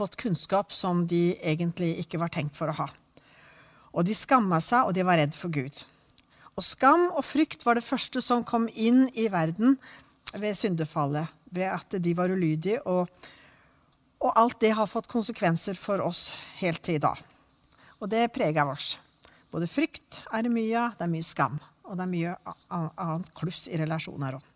fått 0.00 0.18
kunnskap 0.20 0.72
som 0.72 1.04
de 1.08 1.36
egentlig 1.36 1.94
ikke 2.02 2.20
var 2.22 2.32
tenkt 2.32 2.56
for 2.58 2.72
å 2.72 2.78
ha. 2.82 2.88
Og 3.90 4.06
de 4.06 4.14
skamma 4.16 4.60
seg, 4.62 4.86
og 4.86 4.94
de 4.96 5.04
var 5.06 5.20
redd 5.20 5.34
for 5.36 5.52
Gud. 5.52 5.82
Og 6.56 6.66
skam 6.66 7.08
og 7.14 7.24
frykt 7.24 7.64
var 7.66 7.78
det 7.78 7.86
første 7.86 8.22
som 8.22 8.46
kom 8.46 8.68
inn 8.74 9.06
i 9.18 9.28
verden 9.32 9.78
ved 10.34 10.58
syndefallet. 10.58 11.30
Ved 11.50 11.66
at 11.66 11.96
de 11.98 12.12
var 12.14 12.30
ulydige. 12.30 12.82
Og, 12.86 13.08
og 14.22 14.36
alt 14.38 14.60
det 14.62 14.74
har 14.78 14.90
fått 14.90 15.10
konsekvenser 15.10 15.78
for 15.78 16.02
oss 16.04 16.28
helt 16.60 16.82
til 16.86 17.00
i 17.00 17.02
dag. 17.02 17.18
Og 18.00 18.10
det 18.12 18.30
prega 18.34 18.66
oss. 18.70 18.94
Både 19.50 19.66
frykt 19.66 20.20
er 20.30 20.46
det 20.46 20.52
mye 20.54 20.76
av, 20.78 20.94
det 20.98 21.06
er 21.06 21.12
mye 21.16 21.26
skam. 21.26 21.58
Og 21.90 21.98
det 21.98 22.06
er 22.06 22.12
mye 22.12 22.36
annet 22.70 23.32
kluss 23.34 23.64
i 23.66 23.80
relasjoner 23.80 24.38
òg. 24.38 24.46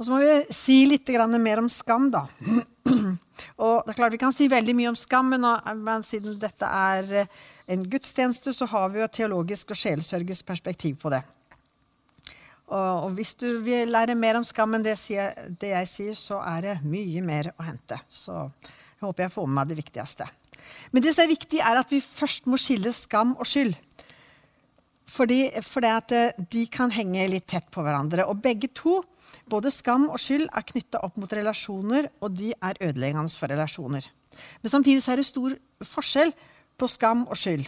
Og 0.00 0.06
så 0.06 0.14
må 0.14 0.22
vi 0.22 0.54
si 0.56 0.78
litt 0.88 1.10
mer 1.12 1.60
om 1.60 1.68
skam, 1.70 2.08
da. 2.10 2.24
Og 3.62 3.84
det 3.84 3.92
er 3.92 3.98
klart 3.98 4.14
Vi 4.14 4.20
kan 4.20 4.34
si 4.34 4.48
veldig 4.50 4.74
mye 4.78 4.90
om 4.92 4.98
skam, 4.98 5.32
men, 5.34 5.46
men 5.82 6.04
siden 6.06 6.38
dette 6.40 6.66
er 6.66 7.12
eh, 7.22 7.38
en 7.72 7.84
gudstjeneste, 7.88 8.54
så 8.54 8.66
har 8.70 8.90
vi 8.90 9.00
jo 9.00 9.06
et 9.06 9.16
teologisk 9.16 9.72
og 9.72 9.78
sjelesørgisk 9.78 10.46
perspektiv 10.48 10.98
på 11.02 11.12
det. 11.14 11.22
Og, 12.72 13.04
og, 13.04 13.10
hvis 13.16 13.34
du 13.38 13.48
vil 13.64 13.90
lære 13.92 14.16
mer 14.16 14.38
om 14.38 14.46
skam 14.48 14.76
enn 14.76 14.84
det, 14.84 14.96
det, 15.60 15.72
jeg 15.74 15.90
sier, 15.90 16.14
så 16.18 16.40
er 16.46 16.62
det 16.66 16.76
mye 16.88 17.24
mer 17.24 17.50
å 17.56 17.66
hente. 17.66 17.98
Så 18.08 18.36
jeg 18.62 19.04
håper 19.04 19.26
jeg 19.26 19.34
får 19.34 19.48
med 19.48 19.58
meg 19.58 19.72
det 19.72 19.80
viktigste. 19.82 20.28
Men 20.94 21.04
det 21.04 21.12
som 21.14 21.26
er 21.26 21.34
viktig, 21.34 21.60
er 21.60 21.80
at 21.80 21.90
vi 21.92 22.00
først 22.04 22.46
må 22.48 22.58
skille 22.60 22.92
skam 22.96 23.34
og 23.36 23.48
skyld. 23.48 23.74
Fordi, 25.12 25.40
fordi 25.66 25.90
at 25.92 26.14
eh, 26.16 26.44
de 26.52 26.64
kan 26.72 26.92
henge 26.94 27.28
litt 27.28 27.48
tett 27.52 27.68
på 27.72 27.84
hverandre. 27.84 28.24
Og 28.30 28.40
begge 28.44 28.70
to 28.72 29.00
både 29.50 29.72
skam 29.72 30.08
og 30.08 30.20
skyld 30.20 30.48
er 30.48 30.66
knytta 30.68 31.02
opp 31.04 31.18
mot 31.20 31.32
relasjoner, 31.32 32.08
og 32.24 32.36
de 32.38 32.52
er 32.54 32.80
ødeleggende 32.80 33.36
for 33.36 33.52
relasjoner. 33.52 34.08
Men 34.62 34.72
samtidig 34.72 35.04
er 35.08 35.20
det 35.20 35.28
stor 35.28 35.54
forskjell 35.84 36.32
på 36.80 36.88
skam 36.88 37.26
og 37.28 37.36
skyld, 37.36 37.66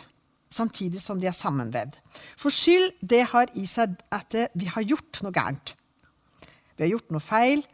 samtidig 0.55 1.03
som 1.03 1.21
de 1.21 1.29
er 1.29 1.37
sammenvevd. 1.37 1.97
For 2.41 2.55
skyld 2.55 2.95
det 3.05 3.25
har 3.35 3.53
i 3.59 3.67
seg 3.69 3.99
at 4.15 4.37
vi 4.55 4.71
har 4.71 4.87
gjort 4.87 5.21
noe 5.25 5.35
gærent. 5.35 5.75
Vi 6.75 6.87
har 6.87 6.95
gjort 6.97 7.13
noe 7.15 7.23
feil, 7.23 7.65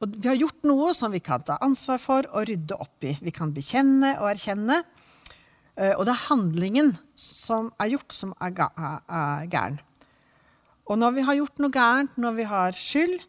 og 0.00 0.16
vi 0.16 0.28
har 0.28 0.38
gjort 0.40 0.66
noe 0.68 0.90
som 0.96 1.12
vi 1.12 1.20
kan 1.24 1.42
ta 1.44 1.58
ansvar 1.64 2.00
for 2.02 2.26
og 2.32 2.48
rydde 2.48 2.76
opp 2.80 3.04
i. 3.04 3.14
Vi 3.20 3.32
kan 3.36 3.52
bekjenne 3.56 4.16
og 4.20 4.30
erkjenne. 4.32 4.80
Eh, 5.76 5.94
og 5.94 6.06
det 6.06 6.14
er 6.14 6.26
handlingen 6.28 6.94
som 7.18 7.70
er 7.80 7.94
gjort, 7.94 8.14
som 8.14 8.34
er 8.40 8.54
gæren. 8.54 9.80
Og 10.90 10.98
når 10.98 11.14
vi 11.14 11.24
har 11.26 11.38
gjort 11.38 11.62
noe 11.62 11.74
gærent, 11.74 12.16
når 12.18 12.34
vi 12.34 12.48
har 12.50 12.74
skyld, 12.74 13.20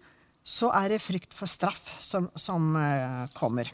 så 0.41 0.71
er 0.73 0.89
det 0.89 1.03
frykt 1.03 1.35
for 1.37 1.49
straff 1.49 1.91
som, 2.01 2.31
som 2.33 2.73
uh, 2.73 3.27
kommer. 3.37 3.69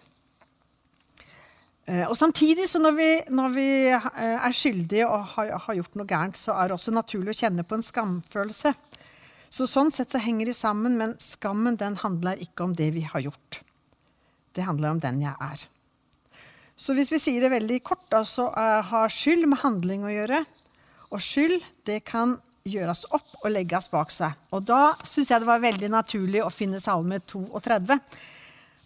Uh, 1.88 2.04
og 2.10 2.18
samtidig, 2.19 2.66
så 2.68 2.81
når 2.84 2.98
vi, 2.98 3.08
når 3.31 3.54
vi 3.56 3.68
er 3.88 4.52
skyldige 4.52 5.07
og 5.07 5.24
har, 5.38 5.54
har, 5.64 5.78
gjort 5.80 5.95
noe 5.95 6.09
gærent, 6.09 6.36
så 6.36 6.57
er 6.57 6.68
det 6.68 6.76
også 6.76 6.92
naturlig 6.92 7.31
å 7.31 7.40
kjenne 7.40 7.64
på 7.64 7.80
en 7.80 7.88
skamfølelse. 7.88 8.74
Så 9.47 9.69
Sånn 9.71 9.94
sett 9.95 10.12
så 10.12 10.19
henger 10.19 10.50
de 10.50 10.57
sammen, 10.57 11.00
men 11.00 11.16
skammen 11.24 11.80
den 11.80 11.95
handler 12.04 12.44
ikke 12.44 12.68
om 12.68 12.76
det 12.76 12.92
vi 12.97 13.06
har 13.07 13.24
gjort. 13.24 13.62
Det 14.52 14.68
handler 14.68 14.97
om 14.97 15.00
den 15.00 15.24
jeg 15.24 15.38
er. 15.40 15.64
Så 16.78 16.94
hvis 16.94 17.10
vi 17.10 17.19
sier 17.19 17.42
det 17.42 17.50
veldig 17.56 17.80
kort, 17.86 18.06
da, 18.14 18.22
så 18.22 18.52
har 18.54 19.10
skyld 19.10 19.48
med 19.50 19.64
handling 19.64 20.06
å 20.06 20.14
gjøre. 20.14 20.44
Og 21.10 21.24
skyld 21.24 21.64
det 21.90 22.04
kan 22.06 22.36
gjøres 22.68 23.06
opp 23.16 23.38
og 23.42 23.52
legges 23.52 23.90
bak 23.92 24.12
seg. 24.14 24.36
Og 24.56 24.66
da 24.68 24.92
syns 25.07 25.31
jeg 25.31 25.44
det 25.44 25.50
var 25.50 25.64
veldig 25.64 25.90
naturlig 25.92 26.44
å 26.44 26.52
finne 26.54 26.81
Salme 26.84 27.19
32. 27.24 27.98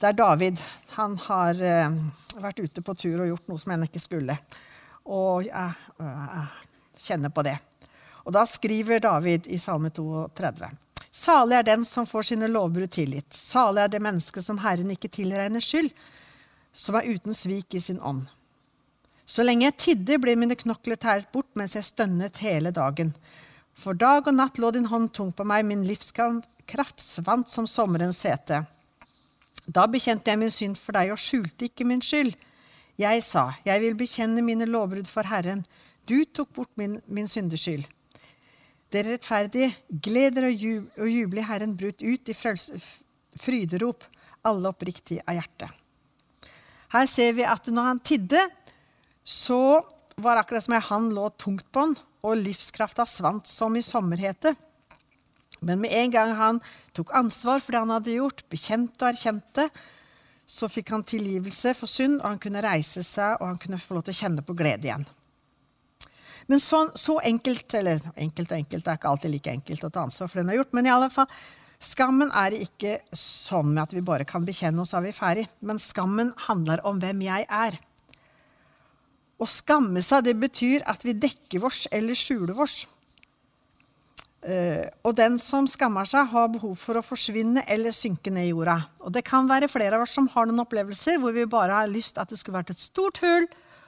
Der 0.02 0.18
David 0.18 0.62
han 0.96 1.18
har 1.28 1.58
uh, 1.62 1.98
vært 2.42 2.62
ute 2.62 2.84
på 2.86 2.96
tur 2.98 3.22
og 3.22 3.32
gjort 3.32 3.50
noe 3.52 3.62
som 3.62 3.74
han 3.76 3.86
ikke 3.86 4.02
skulle. 4.02 4.38
Og 5.06 5.48
jeg, 5.48 5.76
uh, 6.02 6.06
uh, 6.06 6.96
kjenner 7.02 7.34
på 7.34 7.46
det. 7.46 7.58
Og 8.26 8.34
da 8.36 8.46
skriver 8.50 9.02
David 9.02 9.50
i 9.50 9.60
Salme 9.62 9.92
32. 9.94 10.72
Salig 11.12 11.58
er 11.58 11.68
den 11.68 11.84
som 11.86 12.08
får 12.08 12.32
sine 12.32 12.50
lovbrudd 12.50 12.94
tilgitt. 12.94 13.34
Salig 13.36 13.84
er 13.84 13.92
det 13.92 14.02
mennesket 14.04 14.46
som 14.46 14.62
Herren 14.64 14.94
ikke 14.94 15.12
tilregner 15.12 15.64
skyld, 15.64 15.92
som 16.74 16.96
er 16.96 17.08
uten 17.12 17.36
svik 17.36 17.76
i 17.76 17.82
sin 17.84 18.00
ånd. 18.00 18.28
Så 19.26 19.46
lenge 19.46 19.68
jeg 19.68 19.78
tidde, 19.80 20.20
ble 20.20 20.36
mine 20.36 20.58
knokler 20.60 21.00
tæret 21.00 21.30
bort 21.32 21.50
mens 21.56 21.78
jeg 21.78 21.88
stønnet 21.88 22.42
hele 22.44 22.74
dagen. 22.76 23.14
For 23.80 23.96
dag 23.96 24.28
og 24.28 24.36
natt 24.36 24.60
lå 24.60 24.74
din 24.76 24.90
hånd 24.92 25.14
tung 25.16 25.32
på 25.32 25.46
meg, 25.48 25.64
min 25.66 25.86
livskraft 25.88 27.04
svant 27.04 27.50
som 27.50 27.68
sommerens 27.70 28.20
sete. 28.20 28.66
Da 29.68 29.86
bekjente 29.88 30.32
jeg 30.32 30.42
min 30.42 30.52
synd 30.52 30.80
for 30.80 30.98
deg 30.98 31.14
og 31.14 31.22
skjulte 31.22 31.70
ikke 31.70 31.88
min 31.88 32.04
skyld. 32.04 32.34
Jeg 33.00 33.24
sa, 33.24 33.54
jeg 33.66 33.82
vil 33.82 33.96
bekjenne 33.98 34.44
mine 34.46 34.68
lovbrudd 34.68 35.08
for 35.10 35.28
Herren. 35.28 35.64
Du 36.10 36.24
tok 36.26 36.52
bort 36.58 36.72
min, 36.78 37.00
min 37.08 37.30
syndeskyld. 37.30 37.88
Dere 38.92 39.16
rettferdige, 39.16 39.72
gled 39.88 40.36
dere 40.36 40.52
og 40.52 41.08
juble 41.08 41.46
Herren, 41.48 41.78
brut 41.80 42.04
ut 42.04 42.32
i 42.34 42.36
fryderop, 43.40 44.04
alle 44.44 44.74
oppriktig 44.74 45.22
av 45.24 45.40
hjertet. 45.40 45.81
Her 46.92 47.08
ser 47.08 47.36
vi 47.38 47.48
at 47.48 47.68
når 47.72 47.88
han 47.88 48.02
tidde, 48.04 48.42
så 49.24 49.82
var 50.22 50.36
det 50.36 50.44
akkurat 50.44 50.66
som 50.66 50.76
ei 50.76 50.84
han 50.84 51.08
lå 51.16 51.30
tungt 51.40 51.68
på 51.72 51.86
han, 51.86 51.96
og 52.22 52.38
livskrafta 52.38 53.06
svant 53.10 53.48
som 53.50 53.76
i 53.78 53.86
sommerhete. 53.86 54.54
Men 55.62 55.82
med 55.82 55.94
en 55.94 56.14
gang 56.14 56.36
han 56.38 56.60
tok 56.98 57.14
ansvar 57.18 57.62
for 57.62 57.74
det 57.74 57.82
han 57.84 57.94
hadde 57.94 58.18
gjort, 58.18 58.44
bekjente 58.50 59.02
og 59.06 59.12
erkjente, 59.14 59.68
så 60.50 60.68
fikk 60.68 60.92
han 60.92 61.06
tilgivelse 61.08 61.74
for 61.78 61.90
synd, 61.90 62.20
og 62.20 62.28
han 62.28 62.42
kunne 62.44 62.64
reise 62.66 63.06
seg 63.08 63.38
og 63.40 63.54
han 63.54 63.60
kunne 63.62 63.80
få 63.80 63.96
lov 63.96 64.06
til 64.08 64.16
å 64.16 64.20
kjenne 64.20 64.46
på 64.46 64.56
glede 64.58 64.90
igjen. 64.90 65.08
Men 66.50 66.60
så, 66.60 66.82
så 66.98 67.20
enkelt 67.24 67.74
Eller 67.78 68.02
enkelt 68.20 68.50
og 68.52 68.58
enkelt 68.58 68.84
det 68.84 68.92
er 68.92 68.98
ikke 68.98 69.12
alltid 69.14 69.32
like 69.32 69.52
enkelt 69.54 69.86
å 69.88 69.92
ta 69.94 70.02
ansvar 70.04 70.28
for 70.28 70.40
det 70.40 70.44
en 70.44 70.52
har 70.52 70.58
gjort. 70.58 70.74
Men 70.76 70.90
i 70.90 70.92
alle 70.92 71.08
fall, 71.14 71.30
skammen 71.82 72.32
er 72.38 72.56
ikke 72.56 73.00
sånn 73.18 73.74
at 73.82 73.94
vi 73.96 74.04
bare 74.06 74.28
kan 74.30 74.46
bekjenne 74.46 74.84
oss, 74.84 74.94
så 74.94 75.00
er 75.00 75.10
vi 75.10 75.16
ferdig. 75.18 75.48
Men 75.66 75.82
skammen 75.82 76.34
handler 76.48 76.84
om 76.88 77.02
hvem 77.02 77.24
jeg 77.26 77.48
er. 77.50 77.80
Å 79.42 79.48
skamme 79.50 80.04
seg, 80.06 80.28
det 80.28 80.38
betyr 80.38 80.86
at 80.90 81.02
vi 81.06 81.18
dekker 81.18 81.64
vårs 81.64 81.88
eller 81.92 82.18
skjuler 82.18 82.54
vårs. 82.58 82.84
Uh, 84.42 84.88
og 85.06 85.14
den 85.20 85.36
som 85.42 85.68
skammer 85.70 86.08
seg, 86.10 86.30
har 86.32 86.48
behov 86.54 86.74
for 86.82 86.98
å 86.98 87.06
forsvinne 87.06 87.62
eller 87.70 87.94
synke 87.94 88.34
ned 88.34 88.48
i 88.50 88.54
jorda. 88.54 88.80
Og 89.06 89.14
det 89.14 89.22
kan 89.28 89.50
være 89.50 89.70
flere 89.70 89.98
av 89.98 90.06
oss 90.06 90.16
som 90.18 90.30
har 90.34 90.50
noen 90.50 90.64
opplevelser 90.64 91.20
hvor 91.22 91.36
vi 91.36 91.46
bare 91.50 91.84
har 91.84 91.92
lyst 91.92 92.18
at 92.22 92.30
det 92.30 92.40
skulle 92.42 92.58
vært 92.58 92.74
et 92.74 92.82
stort 92.82 93.22
hull, 93.22 93.46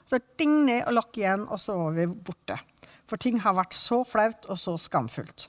så 0.10 0.20
ding 0.38 0.64
ned 0.68 0.84
og 0.86 0.98
lokk 1.00 1.18
igjen, 1.18 1.48
og 1.50 1.62
så 1.62 1.78
var 1.80 1.98
vi 1.98 2.06
borte. 2.06 2.60
For 3.10 3.22
ting 3.22 3.40
har 3.42 3.58
vært 3.58 3.74
så 3.78 4.04
flaut 4.06 4.46
og 4.46 4.60
så 4.62 4.76
skamfullt. 4.82 5.48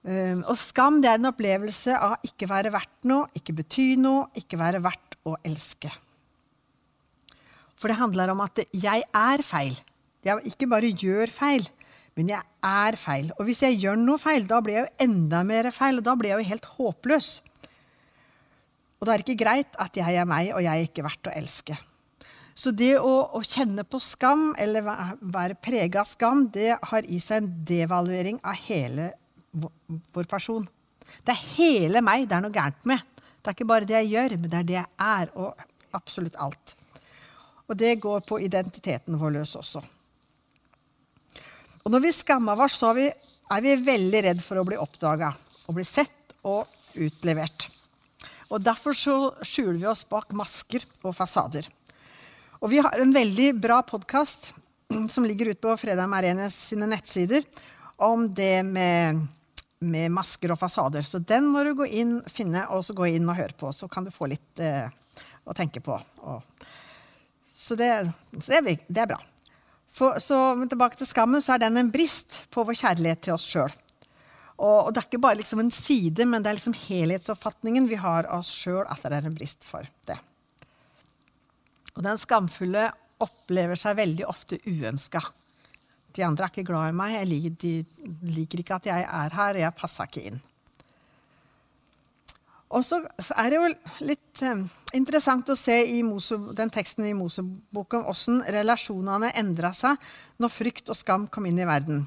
Uh, 0.00 0.40
og 0.48 0.56
skam 0.56 1.02
det 1.02 1.10
er 1.10 1.18
en 1.20 1.28
opplevelse 1.28 1.92
av 1.92 2.24
ikke 2.24 2.48
være 2.48 2.72
verdt 2.72 3.08
noe, 3.10 3.28
ikke 3.36 3.56
bety 3.58 3.90
noe, 4.00 4.30
ikke 4.38 4.60
være 4.60 4.80
verdt 4.84 5.18
å 5.28 5.36
elske. 5.44 5.92
For 7.80 7.92
det 7.92 8.00
handler 8.00 8.32
om 8.32 8.40
at 8.44 8.62
jeg 8.72 9.04
er 9.04 9.44
feil. 9.44 9.76
Jeg 10.24 10.52
ikke 10.52 10.68
bare 10.68 10.88
gjør 10.92 11.32
feil 11.32 11.68
men 12.18 12.32
jeg 12.34 12.44
er 12.66 12.96
feil. 13.00 13.30
Og 13.38 13.46
hvis 13.48 13.62
jeg 13.64 13.78
gjør 13.80 13.96
noe 14.00 14.20
feil, 14.20 14.46
da 14.48 14.58
blir 14.64 14.76
jeg 14.76 14.84
jo 14.84 15.06
enda 15.06 15.44
mer 15.46 15.70
feil. 15.72 16.00
Og 16.00 16.04
da 16.04 16.16
blir 16.18 16.34
jeg 16.34 16.42
jo 16.42 16.50
helt 16.50 16.66
håpløs. 16.76 17.28
Og 19.00 19.06
da 19.06 19.14
er 19.14 19.22
det 19.22 19.28
ikke 19.28 19.44
greit 19.44 19.78
at 19.80 19.96
jeg 19.96 20.18
er 20.20 20.28
meg, 20.28 20.50
og 20.52 20.60
jeg 20.60 20.74
er 20.74 20.90
ikke 20.90 21.06
verdt 21.06 21.30
å 21.30 21.36
elske. 21.38 21.78
Så 22.60 22.74
det 22.76 22.92
å, 22.98 23.12
å 23.32 23.40
kjenne 23.46 23.86
på 23.88 24.00
skam, 24.04 24.50
eller 24.60 24.84
være 24.84 25.56
prega 25.64 26.02
av 26.02 26.10
skam, 26.10 26.44
det 26.52 26.74
har 26.76 27.08
i 27.08 27.20
seg 27.22 27.40
en 27.40 27.50
devaluering 27.64 28.42
av 28.44 28.58
hele 28.66 29.14
vår 29.52 30.28
person. 30.30 30.66
Det 31.24 31.34
er 31.34 31.46
hele 31.56 32.02
meg 32.04 32.28
det 32.28 32.36
er 32.36 32.44
noe 32.44 32.54
gærent 32.54 32.84
med. 32.88 33.02
Det 33.40 33.50
er 33.50 33.56
ikke 33.56 33.70
bare 33.70 33.88
det 33.88 33.96
jeg 34.02 34.12
gjør, 34.12 34.36
men 34.36 34.52
det 34.52 34.58
er 34.58 34.68
det 34.68 34.76
jeg 34.76 34.90
er, 35.06 35.32
og 35.34 35.96
absolutt 35.96 36.36
alt. 36.38 36.74
Og 37.70 37.78
det 37.78 37.96
går 38.02 38.22
på 38.26 38.40
identiteten 38.42 39.18
vår 39.18 39.38
løs 39.38 39.56
også. 39.58 39.82
Og 41.80 41.92
når 41.94 42.04
vi 42.04 42.12
skammer 42.12 42.60
oss, 42.60 42.76
så 42.80 42.90
er 42.90 42.98
vi, 42.98 43.08
er 43.50 43.64
vi 43.64 43.76
veldig 43.86 44.24
redd 44.26 44.42
for 44.44 44.60
å 44.60 44.66
bli 44.66 44.78
oppdaga 44.78 45.32
og 45.66 45.76
bli 45.78 45.86
sett 45.86 46.34
og 46.46 46.68
utlevert. 46.98 47.68
Og 48.50 48.62
Derfor 48.62 48.96
så 48.98 49.16
skjuler 49.46 49.78
vi 49.78 49.88
oss 49.88 50.02
bak 50.10 50.34
masker 50.36 50.84
og 51.04 51.14
fasader. 51.16 51.68
Og 52.60 52.72
vi 52.72 52.80
har 52.82 52.98
en 53.00 53.14
veldig 53.14 53.52
bra 53.62 53.78
podkast 53.86 54.50
som 55.08 55.24
ligger 55.24 55.52
ute 55.52 55.62
på 55.62 55.76
Fredheim 55.80 56.12
Arenes 56.18 56.56
sine 56.68 56.88
nettsider 56.90 57.46
om 58.00 58.26
det 58.34 58.64
med, 58.66 59.22
med, 59.80 60.12
masker 60.12 60.52
og 60.52 60.60
fasader. 60.60 61.04
Så 61.06 61.20
den 61.24 61.48
må 61.52 61.64
du 61.64 61.72
gå 61.78 61.88
inn, 61.88 62.18
finne 62.30 62.66
og 62.74 62.84
så 62.86 62.96
gå 62.96 63.08
inn 63.14 63.28
og 63.28 63.38
høre 63.38 63.56
på. 63.56 63.72
Så 63.72 63.88
kan 63.90 64.06
du 64.06 64.12
få 64.14 64.28
litt 64.30 64.62
eh, 64.62 64.92
å 65.44 65.56
tenke 65.56 65.82
på. 65.84 65.96
Og, 66.20 66.66
så 67.56 67.76
det, 67.76 67.90
det, 68.46 68.78
det 68.88 69.04
er 69.04 69.12
bra. 69.14 69.20
For, 69.90 70.20
så 70.22 70.38
tilbake 70.70 71.00
til 71.00 71.08
skammen, 71.08 71.42
så 71.42 71.56
er 71.56 71.64
den 71.64 71.80
en 71.80 71.92
brist 71.92 72.42
på 72.54 72.64
vår 72.66 72.78
kjærlighet 72.78 73.24
til 73.26 73.34
oss 73.34 73.48
sjøl. 73.48 73.72
Og, 74.60 74.76
og, 74.86 74.90
det 74.92 75.00
er 75.00 75.08
ikke 75.08 75.22
bare 75.24 75.40
liksom 75.40 75.62
en 75.64 75.72
side, 75.72 76.26
men 76.28 76.44
det 76.44 76.50
er 76.50 76.58
liksom 76.58 76.76
helhetsoppfatningen 76.76 77.88
vi 77.90 77.98
har 78.00 78.28
av 78.28 78.44
oss 78.44 78.52
sjøl 78.52 78.84
at 78.84 79.02
det 79.06 79.16
er 79.16 79.28
en 79.28 79.36
brist 79.36 79.64
for 79.66 79.88
det. 80.08 80.18
Og 81.96 82.04
den 82.06 82.20
skamfulle 82.20 82.90
opplever 83.20 83.78
seg 83.80 83.98
veldig 83.98 84.26
ofte 84.28 84.60
uønska. 84.68 85.24
De 86.16 86.24
andre 86.26 86.46
er 86.46 86.52
ikke 86.52 86.68
glad 86.70 86.90
i 86.90 86.96
meg, 86.96 87.18
liker, 87.28 87.56
de 87.62 88.30
liker 88.34 88.62
ikke 88.62 88.78
at 88.80 88.88
jeg 88.90 89.04
er 89.06 89.36
her, 89.36 89.58
og 89.58 89.64
jeg 89.64 89.78
passer 89.78 90.10
ikke 90.10 90.24
inn. 90.30 90.40
Og 92.70 92.84
så 92.86 93.00
er 93.34 93.50
det 93.50 93.58
jo 93.58 93.68
litt 94.06 94.42
eh, 94.46 94.62
interessant 94.94 95.48
å 95.50 95.58
se 95.58 95.74
i 95.90 96.04
Mose, 96.06 96.38
den 96.54 96.70
teksten 96.70 97.08
i 97.08 97.16
Moseboken 97.18 98.04
hvordan 98.06 98.44
relasjonene 98.54 99.32
endra 99.40 99.72
seg 99.74 99.98
når 100.38 100.54
frykt 100.54 100.92
og 100.92 100.98
skam 100.98 101.26
kom 101.26 101.48
inn 101.50 101.58
i 101.58 101.66
verden. 101.66 102.04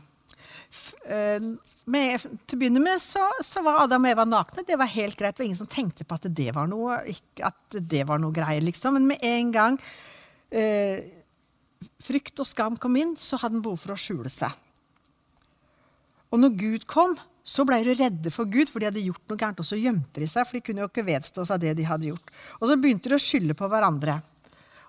Eh, 1.04 1.44
med, 1.84 2.24
til 2.48 2.58
å 2.58 2.62
begynne 2.62 2.84
med 2.84 3.02
så, 3.04 3.26
så, 3.44 3.62
var 3.66 3.84
Adam 3.84 4.08
og 4.08 4.14
Eva 4.14 4.26
nakne. 4.28 4.64
Det 4.68 4.78
var 4.80 4.92
helt 4.94 5.20
greit. 5.20 5.36
Det 5.36 5.44
var 5.44 5.50
ingen 5.50 5.60
som 5.60 5.70
tenkte 5.70 6.08
på 6.08 6.16
at 6.16 6.32
det 6.32 6.50
var 6.56 6.72
noe, 6.72 7.02
at 7.44 7.78
det 7.94 8.06
var 8.08 8.24
noe 8.24 8.36
greier. 8.36 8.64
Liksom. 8.64 8.96
Men 8.98 9.10
med 9.12 9.28
en 9.28 9.52
gang 9.54 9.78
eh, 10.48 11.04
frykt 12.04 12.40
og 12.42 12.48
skam 12.50 12.78
kom 12.80 12.96
inn, 13.00 13.16
så 13.20 13.40
hadde 13.42 13.58
han 13.58 13.66
behov 13.66 13.82
for 13.84 13.96
å 13.96 14.00
skjule 14.00 14.32
seg. 14.32 14.52
Og 16.34 16.42
når 16.42 16.58
Gud 16.58 16.86
kom, 16.90 17.16
så 17.44 17.66
ble 17.68 17.82
de 17.84 17.94
redde 18.00 18.32
for 18.34 18.50
Gud, 18.50 18.70
for 18.72 18.80
de 18.80 18.88
hadde 18.88 19.04
gjort 19.04 19.24
noe 19.30 19.40
gærent. 19.40 19.60
Og 19.60 19.68
så 19.68 19.78
gjemte 19.78 20.22
de 20.24 20.28
seg, 20.32 20.48
for 20.48 20.58
de 20.58 20.64
kunne 20.66 20.82
jo 20.86 20.90
ikke 20.90 21.06
vedstå 21.06 21.46
seg 21.46 21.62
det 21.62 21.76
de 21.78 21.88
hadde 21.88 22.10
gjort. 22.10 22.32
Og 22.60 22.70
så 22.70 22.78
begynte 22.80 23.12
de 23.12 23.20
å 23.20 23.22
skylde 23.22 23.58
på 23.60 23.70
hverandre. 23.70 24.22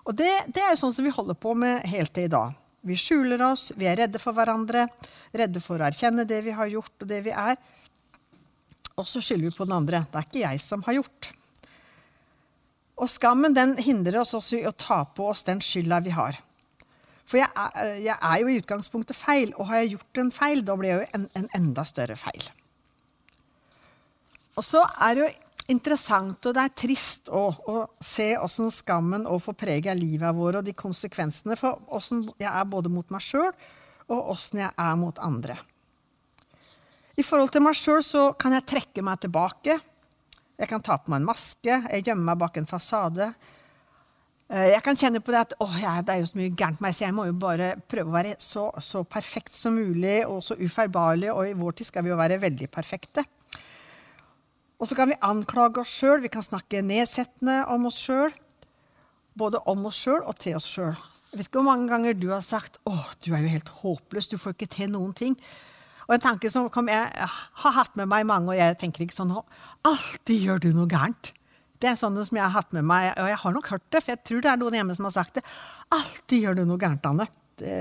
Og 0.05 0.15
det, 0.17 0.31
det 0.55 0.63
er 0.63 0.73
jo 0.73 0.81
sånn 0.85 0.95
som 0.95 1.05
vi 1.05 1.13
holder 1.13 1.37
på 1.37 1.53
med 1.57 1.83
helt 1.91 2.13
til 2.15 2.29
i 2.29 2.31
dag. 2.31 2.55
Vi 2.85 2.97
skjuler 3.01 3.41
oss, 3.41 3.71
vi 3.75 3.87
er 3.89 3.97
redde 3.97 4.21
for 4.21 4.37
hverandre, 4.37 4.85
redde 5.33 5.61
for 5.63 5.81
å 5.81 5.87
erkjenne 5.87 6.27
det 6.29 6.43
vi 6.45 6.53
har 6.53 6.69
gjort, 6.69 6.93
og 7.01 7.09
det 7.09 7.23
vi 7.25 7.33
er. 7.33 7.57
Og 8.95 9.07
så 9.09 9.19
skylder 9.19 9.49
vi 9.49 9.57
på 9.57 9.65
den 9.65 9.75
andre. 9.75 10.03
Det 10.11 10.21
er 10.21 10.27
ikke 10.29 10.43
jeg 10.45 10.61
som 10.63 10.85
har 10.85 10.99
gjort. 10.99 11.31
Og 12.95 13.09
skammen 13.11 13.55
den 13.57 13.75
hindrer 13.81 14.21
oss 14.21 14.35
også 14.37 14.61
i 14.61 14.67
å 14.69 14.75
ta 14.77 15.01
på 15.17 15.27
oss 15.33 15.43
den 15.43 15.59
skylda 15.65 15.99
vi 16.05 16.13
har. 16.15 16.37
For 17.25 17.41
jeg 17.41 17.49
er, 17.49 17.95
jeg 18.05 18.15
er, 18.15 18.35
jo 18.41 18.51
i 18.51 18.59
utgangspunktet 18.61 19.17
feil, 19.17 19.53
og 19.57 19.69
har 19.71 19.81
jeg 19.81 19.95
gjort 19.95 20.21
en 20.21 20.31
feil, 20.33 20.61
da 20.65 20.75
blir 20.77 20.91
jeg 20.91 20.99
jo 20.99 21.07
en, 21.17 21.25
en 21.41 21.49
enda 21.57 21.85
større 21.87 22.17
feil. 22.19 22.45
Og 24.55 24.63
så 24.63 24.83
er 25.03 25.15
det 25.15 25.23
jo 25.23 25.31
interessant 25.73 26.45
og 26.45 26.53
det 26.53 26.61
er 26.61 26.73
trist 26.77 27.31
å, 27.33 27.47
å 27.49 27.77
se 28.03 28.35
åssen 28.37 28.69
skammen 28.73 29.25
får 29.41 29.57
prege 29.57 29.95
livet 29.97 30.37
vårt 30.37 30.59
og 30.59 30.67
de 30.67 30.75
konsekvensene 30.77 31.57
for 31.57 31.81
åssen 31.89 32.21
jeg 32.37 32.51
er 32.51 32.67
både 32.69 32.91
mot 32.93 33.09
meg 33.13 33.23
sjøl 33.25 33.49
og 34.05 34.29
åssen 34.35 34.61
jeg 34.61 34.69
er 34.69 34.99
mot 35.01 35.17
andre. 35.25 35.57
I 37.17 37.23
forhold 37.25 37.53
til 37.55 37.63
meg 37.65 37.77
sjøl 37.79 38.03
kan 38.37 38.53
jeg 38.53 38.67
trekke 38.69 39.01
meg 39.05 39.23
tilbake. 39.23 39.79
Jeg 40.59 40.69
kan 40.69 40.83
ta 40.83 40.99
på 40.99 41.11
meg 41.11 41.23
en 41.23 41.29
maske, 41.31 41.73
jeg 41.73 42.05
gjemmer 42.05 42.29
meg 42.29 42.41
bak 42.43 42.59
en 42.59 42.69
fasade. 42.69 43.31
Eh, 44.45 44.67
jeg 44.75 44.81
kan 44.85 44.97
kjenne 44.99 45.21
på 45.25 45.33
det 45.33 45.41
at 45.41 45.55
å, 45.63 45.67
ja, 45.81 45.95
det 46.05 46.13
er 46.13 46.21
jo 46.21 46.29
så 46.29 46.37
mye 46.37 46.53
gærent 46.53 46.77
med 46.77 46.87
meg, 46.87 46.97
så 46.97 47.07
jeg 47.07 47.15
må 47.17 47.25
jo 47.25 47.37
bare 47.41 47.71
prøve 47.89 48.11
å 48.11 48.15
være 48.15 48.35
så, 48.43 48.67
så, 48.83 49.01
perfekt 49.09 49.57
som 49.57 49.77
mulig 49.77 50.19
og 50.27 50.43
så 50.45 50.57
ufeilbarlig. 50.59 51.31
Og 51.33 51.49
i 51.49 51.57
vår 51.57 51.79
tid 51.79 51.89
skal 51.89 52.05
vi 52.05 52.13
jo 52.13 52.19
være 52.19 52.41
veldig 52.43 52.69
perfekte. 52.73 53.25
Og 54.75 54.89
så 54.89 54.97
kan 54.97 55.09
vi 55.09 55.21
anklage 55.23 55.81
oss 55.81 55.93
sjøl, 55.97 56.21
vi 56.21 56.29
kan 56.33 56.45
snakke 56.45 56.83
nedsettende 56.85 57.63
om 57.73 57.87
oss 57.89 57.97
sjøl. 58.05 58.33
Både 59.35 59.59
om 59.71 59.87
oss 59.89 59.97
sjøl 60.03 60.21
og 60.21 60.37
til 60.39 60.59
oss 60.59 60.67
sjøl. 60.69 60.93
Jeg 61.31 61.39
vet 61.39 61.47
ikke 61.49 61.59
hvor 61.59 61.71
mange 61.71 61.89
ganger 61.89 62.13
du 62.15 62.29
har 62.31 62.43
sagt 62.45 62.77
'Å, 62.85 62.93
du 63.25 63.33
er 63.33 63.41
jo 63.43 63.51
helt 63.51 63.71
håpløs, 63.81 64.27
du 64.31 64.37
får 64.37 64.53
ikke 64.55 64.71
til 64.71 64.91
noen 64.91 65.11
ting'. 65.11 65.35
Og 66.07 66.15
en 66.15 66.21
tanke 66.21 66.51
som 66.51 66.69
jeg 66.87 67.09
har 67.11 67.73
hatt 67.75 67.97
med 67.97 68.07
meg 68.07 68.27
mange, 68.29 68.53
og 68.53 68.55
jeg 68.55 68.77
tenker 68.77 69.03
ikke 69.03 69.17
sånn 69.17 69.33
'Alltid 69.83 70.39
gjør 70.45 70.59
du 70.59 70.69
noe 70.71 70.87
gærent'. 70.87 71.33
Det 71.81 71.89
er 71.91 71.97
sånne 71.99 72.23
som 72.25 72.37
jeg 72.37 72.45
har 72.45 72.53
hatt 72.55 72.75
med 72.75 72.85
meg, 72.87 73.09
og 73.19 73.29
jeg 73.29 73.39
har 73.41 73.55
nok 73.55 73.71
hørt 73.73 73.87
det, 73.91 74.01
for 74.03 74.13
jeg 74.13 74.23
tror 74.27 74.43
det 74.43 74.51
er 74.51 74.61
noen 74.61 74.77
hjemme 74.79 74.95
som 74.97 75.07
har 75.09 75.15
sagt 75.17 75.39
det. 75.39 75.43
Alltid 75.95 76.45
gjør 76.45 76.59
du 76.59 76.63
noe 76.69 76.81
gærent, 76.81 77.09
Anne. 77.09 77.27
Det, 77.59 77.73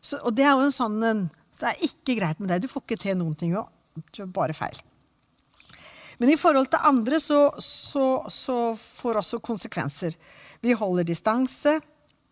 så, 0.00 0.20
og 0.24 0.32
det 0.36 0.46
er 0.46 0.56
jo 0.56 0.66
en 0.66 0.74
sånn 0.74 0.98
Det 1.00 1.68
er 1.68 1.84
ikke 1.84 2.16
greit 2.18 2.40
med 2.40 2.50
deg. 2.52 2.64
Du 2.64 2.72
får 2.72 2.84
ikke 2.86 3.02
til 3.02 3.18
noen 3.20 3.36
ting. 3.36 3.52
Jo. 3.52 3.66
Bare 4.32 4.56
feil. 4.56 4.80
Men 6.20 6.32
i 6.32 6.38
forhold 6.40 6.68
til 6.72 6.84
andre 6.84 7.20
så, 7.20 7.46
så, 7.64 8.04
så 8.32 8.56
får 8.76 9.20
også 9.22 9.40
konsekvenser. 9.44 10.16
Vi 10.60 10.76
holder 10.76 11.08
distanse. 11.08 11.78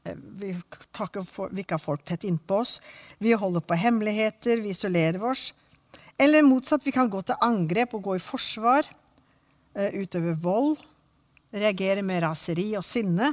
Vi, 0.05 0.55
for, 0.93 1.53
vi 1.53 1.65
ikke 1.65 1.77
har 1.77 1.85
folk 1.85 2.05
tett 2.09 2.25
innpå 2.29 2.63
oss. 2.63 2.79
Vi 3.21 3.33
holder 3.33 3.65
på 3.65 3.77
hemmeligheter. 3.81 4.61
Vi 4.65 4.73
isolerer 4.73 5.25
oss. 5.31 5.51
Eller 6.21 6.45
motsatt, 6.45 6.85
vi 6.85 6.93
kan 6.93 7.09
gå 7.13 7.21
til 7.25 7.39
angrep 7.45 7.95
og 7.97 8.05
gå 8.09 8.17
i 8.19 8.23
forsvar. 8.23 8.89
Eh, 9.79 9.95
utøve 9.95 10.33
vold, 10.43 10.81
reagere 11.55 12.03
med 12.03 12.25
raseri 12.25 12.73
og 12.75 12.83
sinne, 12.83 13.31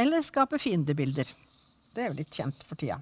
eller 0.00 0.24
skape 0.24 0.56
fiendebilder. 0.58 1.28
Det 1.92 2.02
er 2.02 2.08
jo 2.08 2.16
litt 2.22 2.32
kjent 2.32 2.64
for 2.64 2.80
tida. 2.80 2.96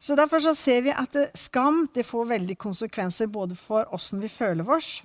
Så 0.00 0.16
Derfor 0.16 0.40
så 0.40 0.54
ser 0.56 0.80
vi 0.86 0.94
at 0.94 1.16
skam 1.36 1.84
får 1.92 2.30
veldig 2.32 2.56
konsekvenser 2.56 3.28
både 3.28 3.56
for 3.56 3.84
åssen 3.92 4.20
vi 4.20 4.28
føler 4.32 4.64
oss, 4.70 5.02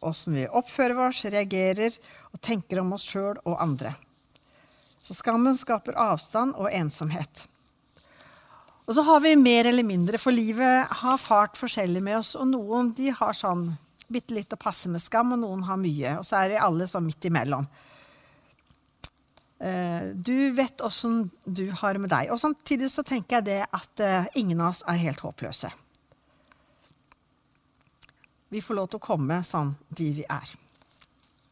åssen 0.00 0.34
vi 0.34 0.48
oppfører 0.48 1.08
oss, 1.08 1.24
reagerer 1.24 1.94
og 2.32 2.40
tenker 2.40 2.82
om 2.82 2.92
oss 2.92 3.06
sjøl 3.06 3.38
og 3.44 3.56
andre. 3.62 3.94
Så 5.02 5.14
skammen 5.14 5.54
skaper 5.58 5.94
avstand 5.94 6.54
og 6.58 6.72
ensomhet. 6.72 7.46
Og 8.86 8.94
så 8.98 9.02
har 9.02 9.22
vi 9.22 9.36
mer 9.38 9.66
eller 9.66 9.86
mindre, 9.86 10.18
for 10.18 10.34
livet 10.34 10.90
har 11.02 11.18
fart 11.18 11.58
forskjellig 11.58 12.02
med 12.02 12.18
oss. 12.18 12.34
Og 12.38 12.46
noen 12.50 12.92
de 12.94 13.10
har 13.14 13.34
sånn 13.34 13.76
bitte 14.08 14.34
litt 14.36 14.52
og 14.54 14.60
passe 14.62 14.90
med 14.92 15.02
skam, 15.02 15.34
og 15.34 15.42
noen 15.42 15.64
har 15.66 15.78
mye. 15.80 16.16
Og 16.20 16.26
så 16.26 16.40
er 16.40 16.54
det 16.54 16.62
alle 16.62 16.88
sånn 16.90 17.06
midt 17.06 17.28
imellom. 17.28 17.66
Uh, 19.56 20.12
du 20.12 20.52
vet 20.52 20.80
åssen 20.84 21.30
du 21.44 21.70
har 21.70 21.96
det 21.96 22.02
med 22.04 22.12
deg. 22.12 22.30
Og 22.32 22.40
samtidig 22.40 22.90
så 22.92 23.04
tenker 23.06 23.38
jeg 23.38 23.46
det 23.46 23.62
at 23.64 24.02
uh, 24.04 24.28
ingen 24.36 24.60
av 24.60 24.74
oss 24.74 24.84
er 24.88 25.00
helt 25.00 25.22
håpløse. 25.24 25.70
Vi 28.52 28.60
får 28.62 28.78
lov 28.78 28.90
til 28.92 29.00
å 29.00 29.06
komme 29.06 29.40
sånn 29.44 29.72
de 29.88 30.10
vi 30.20 30.26
er. 30.28 30.52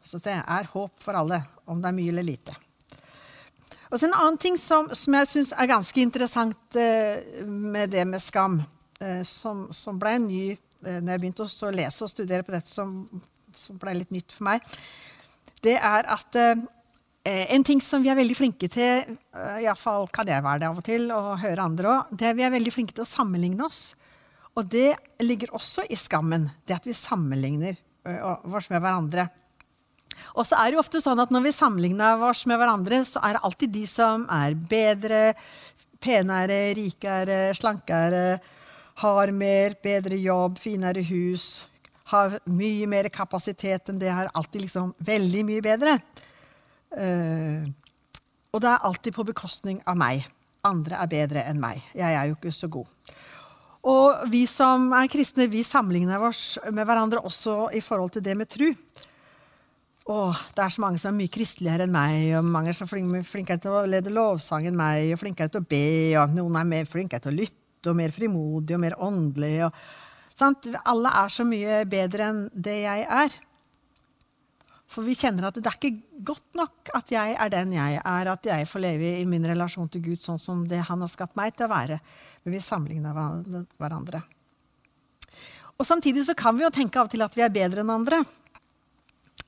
Så 0.05 0.21
det 0.23 0.37
er 0.37 0.69
håp 0.75 1.01
for 1.01 1.17
alle, 1.17 1.41
om 1.65 1.81
det 1.81 1.89
er 1.89 1.97
mye 1.97 2.13
eller 2.13 2.29
lite. 2.29 2.55
Og 3.89 3.97
så 3.97 4.07
En 4.07 4.17
annen 4.19 4.37
ting 4.43 4.59
som, 4.61 4.91
som 4.93 5.17
jeg 5.17 5.31
syns 5.31 5.55
er 5.57 5.71
ganske 5.71 6.01
interessant 6.01 6.77
uh, 6.77 7.45
med 7.49 7.95
det 7.97 8.05
med 8.09 8.23
skam, 8.23 8.63
som, 9.27 9.67
som, 9.75 9.99
ble 10.01 10.15
ny 10.23 10.43
eh, 10.55 10.59
når 10.85 11.15
jeg 11.15 11.23
begynte 11.23 11.47
å 11.47 11.73
lese 11.75 12.05
og 12.05 12.13
studere 12.13 12.47
på 12.47 12.55
dette, 12.55 12.71
som, 12.71 13.03
som 13.57 13.81
ble 13.81 13.97
litt 14.01 14.15
nytt 14.15 14.35
for 14.37 14.49
meg, 14.51 14.65
det 15.65 15.77
er 15.79 16.09
at 16.13 16.37
eh, 16.37 16.65
en 17.25 17.65
ting 17.65 17.81
som 17.81 18.03
vi 18.05 18.11
er 18.13 18.19
veldig 18.19 18.37
flinke 18.37 18.69
til, 18.69 19.15
uh, 19.33 19.57
iallfall 19.63 20.11
kan 20.13 20.29
jeg 20.29 20.45
være 20.45 20.61
det 20.61 20.69
av 20.69 20.81
og 20.81 20.85
til, 20.85 21.07
og 21.15 21.39
høre 21.41 21.65
andre 21.65 21.93
òg, 21.93 22.11
det 22.13 22.29
er 22.29 22.37
vi 22.37 22.45
er 22.45 22.53
veldig 22.53 22.75
flinke 22.75 22.97
til 22.97 23.07
å 23.07 23.09
sammenligne 23.09 23.65
oss. 23.65 23.95
Og 24.55 24.69
det 24.71 24.93
ligger 25.25 25.55
også 25.57 25.87
i 25.91 25.97
skammen, 25.99 26.51
det 26.69 26.77
at 26.77 26.85
vi 26.87 26.95
sammenligner 26.95 27.81
oss 28.05 28.69
med 28.71 28.85
hverandre. 28.85 29.25
Og 30.37 30.47
så 30.47 30.59
er 30.59 30.69
det 30.69 30.77
jo 30.77 30.83
ofte 30.83 31.01
sånn 31.03 31.23
at 31.23 31.33
når 31.35 31.47
vi 31.47 31.55
sammenligner 31.57 32.23
oss 32.29 32.45
med 32.47 32.61
hverandre, 32.61 33.01
så 33.09 33.23
er 33.25 33.35
det 33.35 33.45
alltid 33.49 33.73
de 33.75 33.85
som 33.89 34.27
er 34.31 34.55
bedre, 34.55 35.23
penere, 36.05 36.59
rikere, 36.77 37.49
slankere, 37.57 38.39
har 39.03 39.33
mer, 39.35 39.75
bedre 39.83 40.19
jobb, 40.23 40.59
finere 40.63 41.03
hus, 41.09 41.65
har 42.13 42.39
mye 42.47 42.87
mer 42.91 43.09
kapasitet 43.13 43.91
enn 43.91 43.99
det, 43.99 44.13
har 44.13 44.31
alltid 44.35 44.67
liksom 44.67 44.93
veldig 45.05 45.45
mye 45.49 45.65
bedre. 45.65 45.99
Uh, 46.95 47.65
og 48.55 48.63
det 48.63 48.71
er 48.71 48.87
alltid 48.87 49.17
på 49.17 49.27
bekostning 49.27 49.81
av 49.89 49.99
meg. 49.99 50.29
Andre 50.65 51.01
er 51.03 51.11
bedre 51.11 51.47
enn 51.49 51.59
meg. 51.61 51.83
Jeg 51.97 52.15
er 52.15 52.29
jo 52.31 52.37
ikke 52.39 52.55
så 52.55 52.71
god. 52.71 52.87
Og 53.85 54.29
vi 54.33 54.45
som 54.49 54.87
er 54.97 55.11
kristne, 55.13 55.49
vi 55.51 55.65
sammenligner 55.67 56.23
oss 56.25 56.55
med 56.73 56.87
hverandre 56.89 57.21
også 57.21 57.67
i 57.77 57.83
forhold 57.85 58.15
til 58.15 58.25
det 58.25 58.37
med 58.39 58.49
tru. 58.49 58.71
Åh, 60.05 60.41
det 60.57 60.63
er 60.63 60.73
så 60.73 60.83
mange 60.85 61.01
som 61.01 61.11
er 61.11 61.19
mye 61.19 61.33
kristeligere 61.33 61.87
enn 61.87 61.93
meg, 61.93 62.31
og 62.39 62.45
mange 62.45 62.73
som 62.77 62.89
er 62.89 63.25
flinkere 63.25 63.61
til 63.61 63.73
å 63.73 63.85
lede 63.89 64.13
lovsang 64.13 64.69
enn 64.69 64.77
meg, 64.77 65.11
og 65.13 65.21
flinkere 65.21 65.53
til 65.53 65.65
å 65.65 65.69
be, 65.69 65.87
og 66.21 66.35
noen 66.37 66.59
er 66.61 66.69
mer 66.69 66.89
flinkere 66.89 67.25
til 67.25 67.33
å 67.33 67.39
lytte, 67.39 67.64
og 67.91 67.99
mer 67.99 68.15
frimodige 68.15 68.77
og 68.79 68.85
mer 68.85 68.97
åndelige. 69.03 69.71
Alle 70.85 71.13
er 71.23 71.33
så 71.33 71.47
mye 71.47 71.83
bedre 71.89 72.31
enn 72.31 72.47
det 72.53 72.79
jeg 72.85 73.05
er. 73.07 73.37
For 74.95 75.07
vi 75.07 75.17
kjenner 75.19 75.49
at 75.49 75.57
det 75.59 75.67
er 75.67 75.79
ikke 75.79 76.23
godt 76.27 76.59
nok 76.59 76.93
at 76.95 77.11
jeg 77.11 77.35
er 77.41 77.51
den 77.51 77.73
jeg 77.75 77.99
er, 77.99 78.31
at 78.31 78.47
jeg 78.47 78.69
får 78.71 78.85
leve 78.85 79.17
i 79.19 79.27
min 79.27 79.47
relasjon 79.49 79.91
til 79.91 80.05
Gud 80.05 80.23
sånn 80.23 80.39
som 80.39 80.63
det 80.71 80.85
han 80.87 81.03
har 81.03 81.11
skapt 81.11 81.39
meg 81.39 81.57
til 81.57 81.67
å 81.67 81.73
være. 81.73 81.99
Men 82.45 82.55
vi 82.55 82.63
sammenligner 82.63 83.17
hverandre. 83.81 84.23
Og 85.75 85.87
Samtidig 85.89 86.23
så 86.29 86.37
kan 86.39 86.55
vi 86.55 86.63
jo 86.63 86.71
tenke 86.71 87.01
av 87.01 87.09
og 87.09 87.15
til 87.15 87.25
at 87.27 87.35
vi 87.35 87.43
er 87.43 87.55
bedre 87.55 87.83
enn 87.83 87.91
andre. 87.91 88.23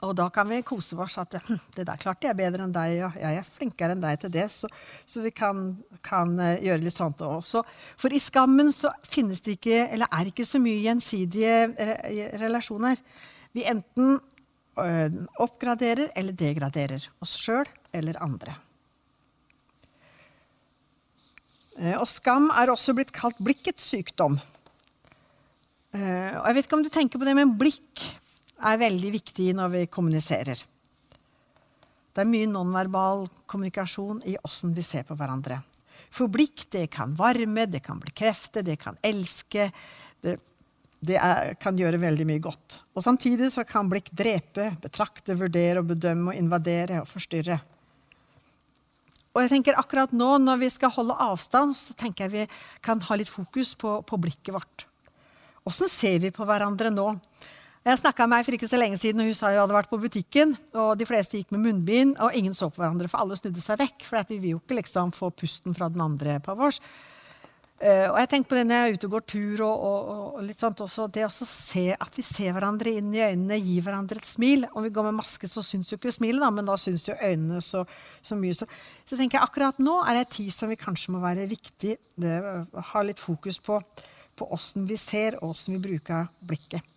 Og 0.06 0.14
da 0.18 0.28
kan 0.32 0.48
vi 0.50 0.62
kose 0.66 0.96
oss 1.02 1.18
at 1.20 1.38
hm, 1.46 1.58
det 1.76 1.86
der 1.88 2.00
klarte 2.00 2.28
jeg 2.28 2.38
bedre 2.38 2.66
enn 2.66 2.74
deg, 2.74 3.00
og 3.08 3.18
jeg 3.20 3.40
er 3.40 3.50
flinkere 3.58 3.96
enn 3.96 4.04
deg 4.04 4.20
til 4.22 4.32
det. 4.36 4.46
Så, 4.54 4.70
så 5.08 5.24
vi 5.24 5.34
kan, 5.34 5.68
kan, 6.06 6.36
eh, 6.42 6.62
gjøre 6.68 6.84
litt 6.84 6.96
sånt 6.96 7.24
også. 7.26 7.64
For 8.00 8.14
i 8.14 8.22
skammen 8.22 8.72
så 8.74 8.94
finnes 9.06 9.42
det 9.44 9.58
ikke, 9.58 9.82
eller 9.90 10.08
er 10.12 10.30
ikke 10.30 10.46
så 10.48 10.62
mye 10.62 10.80
gjensidige 10.84 12.32
relasjoner. 12.40 13.02
Vi 13.56 13.66
enten 13.66 14.18
Eh, 14.76 15.12
oppgraderer 15.40 16.10
eller 16.12 16.36
degraderer 16.36 17.04
oss 17.24 17.32
sjøl 17.40 17.64
eller 17.96 18.18
andre. 18.20 18.52
Eh, 21.80 21.96
og 21.96 22.04
skam 22.10 22.50
er 22.52 22.68
også 22.68 22.92
blitt 22.96 23.14
kalt 23.16 23.40
blikkets 23.40 23.86
sykdom. 23.94 24.36
Eh, 25.96 26.36
og 26.36 26.44
jeg 26.44 26.58
vet 26.58 26.68
ikke 26.68 26.76
om 26.76 26.84
du 26.84 26.92
tenker 26.92 27.16
på 27.16 27.24
det, 27.24 27.36
med 27.38 27.56
blikk 27.56 28.04
er 28.56 28.80
veldig 28.80 29.12
viktig 29.18 29.50
når 29.56 29.72
vi 29.74 29.84
kommuniserer. 29.92 30.64
Det 32.16 32.24
er 32.24 32.30
mye 32.30 32.48
nonverbal 32.48 33.26
kommunikasjon 33.50 34.22
i 34.24 34.38
åssen 34.46 34.72
vi 34.76 34.84
ser 34.86 35.04
på 35.04 35.16
hverandre. 35.18 35.60
For 36.12 36.32
blikk 36.32 36.64
det 36.72 36.86
kan 36.94 37.12
varme, 37.18 37.66
det 37.68 37.82
kan 37.84 38.00
bekrefte, 38.00 38.64
det 38.64 38.78
kan 38.80 38.96
elske. 39.04 39.70
Det 40.24 40.38
det 41.06 41.16
er, 41.20 41.54
kan 41.60 41.76
gjøre 41.78 42.00
veldig 42.00 42.26
mye 42.28 42.42
godt. 42.42 42.80
Og 42.96 43.04
Samtidig 43.04 43.50
kan 43.68 43.88
blikk 43.90 44.10
drepe, 44.16 44.70
betrakte, 44.82 45.36
vurdere, 45.38 45.82
og 45.82 45.90
bedømme, 45.92 46.32
og 46.32 46.38
invadere 46.38 47.02
og 47.02 47.08
forstyrre. 47.10 47.58
Og 49.36 49.42
jeg 49.44 49.52
tenker 49.52 49.76
akkurat 49.76 50.12
nå, 50.12 50.38
Når 50.38 50.56
vi 50.56 50.70
skal 50.70 50.90
holde 50.90 51.14
avstand, 51.14 51.76
så 51.76 51.92
tenker 51.94 52.24
jeg 52.24 52.32
vi 52.32 52.54
kan 52.80 53.00
ha 53.00 53.14
litt 53.14 53.28
fokus 53.28 53.74
på, 53.74 54.00
på 54.02 54.16
blikket 54.16 54.54
vårt. 54.54 54.86
Åssen 55.66 55.88
ser 55.88 56.18
vi 56.18 56.30
på 56.30 56.46
hverandre 56.46 56.90
nå? 56.90 57.18
Jeg 57.86 58.00
snakka 58.00 58.24
med 58.26 58.32
meg 58.32 58.46
for 58.48 58.54
ikke 58.56 58.66
så 58.66 58.78
lenge 58.80 58.96
siden, 58.98 59.20
og 59.22 59.28
hun 59.28 59.34
sa 59.38 59.52
hun 59.52 59.60
hadde 59.60 59.74
vært 59.76 59.90
på 59.92 60.00
butikken. 60.02 60.56
og 60.74 60.96
De 60.98 61.06
fleste 61.06 61.38
gikk 61.38 61.52
med 61.54 61.60
munnbind, 61.62 62.16
og 62.18 62.34
ingen 62.34 62.54
så 62.56 62.66
på 62.66 62.80
hverandre, 62.82 63.06
for 63.06 63.22
alle 63.22 63.36
snudde 63.38 63.62
seg 63.62 63.78
vekk. 63.78 64.00
For 64.08 64.26
vi 64.26 64.38
vil 64.42 64.56
jo 64.56 64.58
ikke 64.58 64.80
liksom 64.80 65.12
få 65.14 65.28
pusten 65.30 65.76
fra 65.76 65.86
den 65.92 66.02
andre 66.02 66.40
på 66.42 66.56
vårs. 66.58 66.80
Uh, 67.76 68.08
og 68.08 68.16
jeg 68.18 68.30
tenker 68.32 68.48
på 68.48 68.56
det 68.56 68.64
når 68.64 68.74
jeg 68.74 68.88
er 68.88 68.96
ute 68.96 69.06
og 69.06 69.12
går 69.14 69.24
tur, 69.30 69.62
og, 69.68 69.84
og, 69.86 70.00
og 70.40 70.40
litt 70.48 70.64
sånt 70.64 70.82
også, 70.82 71.06
det 71.12 71.26
å 71.28 71.30
se 71.36 71.84
at 71.92 72.18
vi 72.18 72.24
ser 72.26 72.56
hverandre 72.56 72.96
inn 72.98 73.12
i 73.14 73.22
øynene, 73.22 73.60
gir 73.60 73.86
hverandre 73.86 74.18
et 74.18 74.26
smil. 74.32 74.66
Om 74.72 74.88
vi 74.88 74.92
går 74.98 75.06
med 75.06 75.18
maske, 75.20 75.52
så 75.52 75.62
syns 75.62 75.94
jo 75.94 76.00
ikke 76.00 76.16
smilet, 76.16 76.42
da, 76.42 76.50
men 76.58 76.66
da 76.66 76.74
syns 76.80 77.06
jo 77.06 77.14
øynene 77.20 77.62
så, 77.62 77.84
så 78.18 78.40
mye. 78.40 78.56
Så, 78.56 78.66
så, 79.04 79.14
tenker 79.14 79.38
jeg 79.38 79.44
akkurat 79.46 79.78
nå 79.78 80.00
er 80.02 80.18
det 80.18 80.26
en 80.26 80.34
tid 80.40 80.50
som 80.56 80.74
vi 80.74 80.80
kanskje 80.80 81.14
må 81.14 81.22
være 81.22 81.46
viktig 81.54 81.94
det, 82.18 82.34
ha 82.90 83.06
litt 83.06 83.22
fokus 83.22 83.62
på, 83.62 83.78
på 84.34 84.52
åssen 84.58 84.90
vi 84.90 84.98
ser, 84.98 85.38
og 85.38 85.54
åssen 85.54 85.78
vi 85.78 85.84
bruker 85.86 86.32
blikket. 86.42 86.95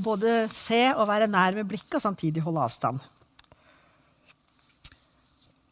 Både 0.00 0.46
se 0.54 0.86
og 0.94 1.08
være 1.10 1.28
nær 1.28 1.56
med 1.58 1.68
blikket, 1.68 1.98
og 1.98 2.04
samtidig 2.04 2.44
holde 2.44 2.62
avstand. 2.64 3.02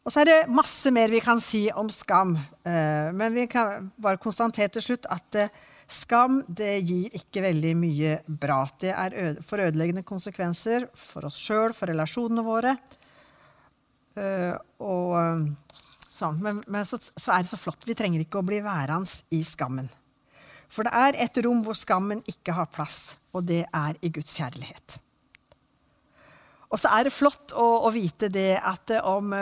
Og 0.01 0.13
så 0.13 0.23
er 0.23 0.29
det 0.29 0.37
masse 0.49 0.89
mer 0.93 1.11
vi 1.13 1.21
kan 1.21 1.41
si 1.41 1.67
om 1.77 1.89
skam. 1.93 2.33
Eh, 2.37 3.09
men 3.13 3.35
vi 3.35 3.45
kan 3.49 3.91
bare 4.01 4.21
konstatere 4.21 4.71
til 4.73 4.85
slutt 4.85 5.05
at 5.13 5.37
eh, 5.37 5.51
skam 5.91 6.39
det 6.49 6.79
gir 6.87 7.17
ikke 7.19 7.43
veldig 7.45 7.75
mye 7.77 8.15
bra. 8.25 8.63
Det 8.81 8.95
er 8.95 9.41
for 9.45 9.61
ødeleggende 9.61 10.05
konsekvenser 10.07 10.87
for 10.97 11.29
oss 11.29 11.37
sjøl, 11.37 11.75
for 11.77 11.91
relasjonene 11.91 12.45
våre. 12.45 12.75
Eh, 14.17 14.53
og, 14.81 15.45
sånn. 16.17 16.41
Men, 16.41 16.63
men 16.65 16.87
så, 16.87 16.97
så, 17.13 17.35
er 17.35 17.45
det 17.45 17.53
så 17.53 17.61
flott. 17.61 17.85
Vi 17.85 17.97
trenger 17.97 18.25
ikke 18.25 18.41
å 18.41 18.47
bli 18.47 18.61
værende 18.65 19.37
i 19.37 19.43
skammen. 19.45 19.89
For 20.71 20.87
det 20.87 20.95
er 20.95 21.19
et 21.27 21.41
rom 21.45 21.61
hvor 21.65 21.77
skammen 21.77 22.23
ikke 22.31 22.55
har 22.55 22.69
plass, 22.73 23.11
og 23.31 23.45
det 23.47 23.63
er 23.67 23.99
i 24.01 24.11
Guds 24.13 24.33
kjærlighet. 24.37 24.97
Og 26.71 26.79
så 26.79 26.91
er 26.95 27.07
det 27.07 27.15
flott 27.15 27.51
å, 27.51 27.67
å 27.87 27.89
vite 27.91 28.29
det 28.31 28.55
at 28.57 28.93
om 29.03 29.33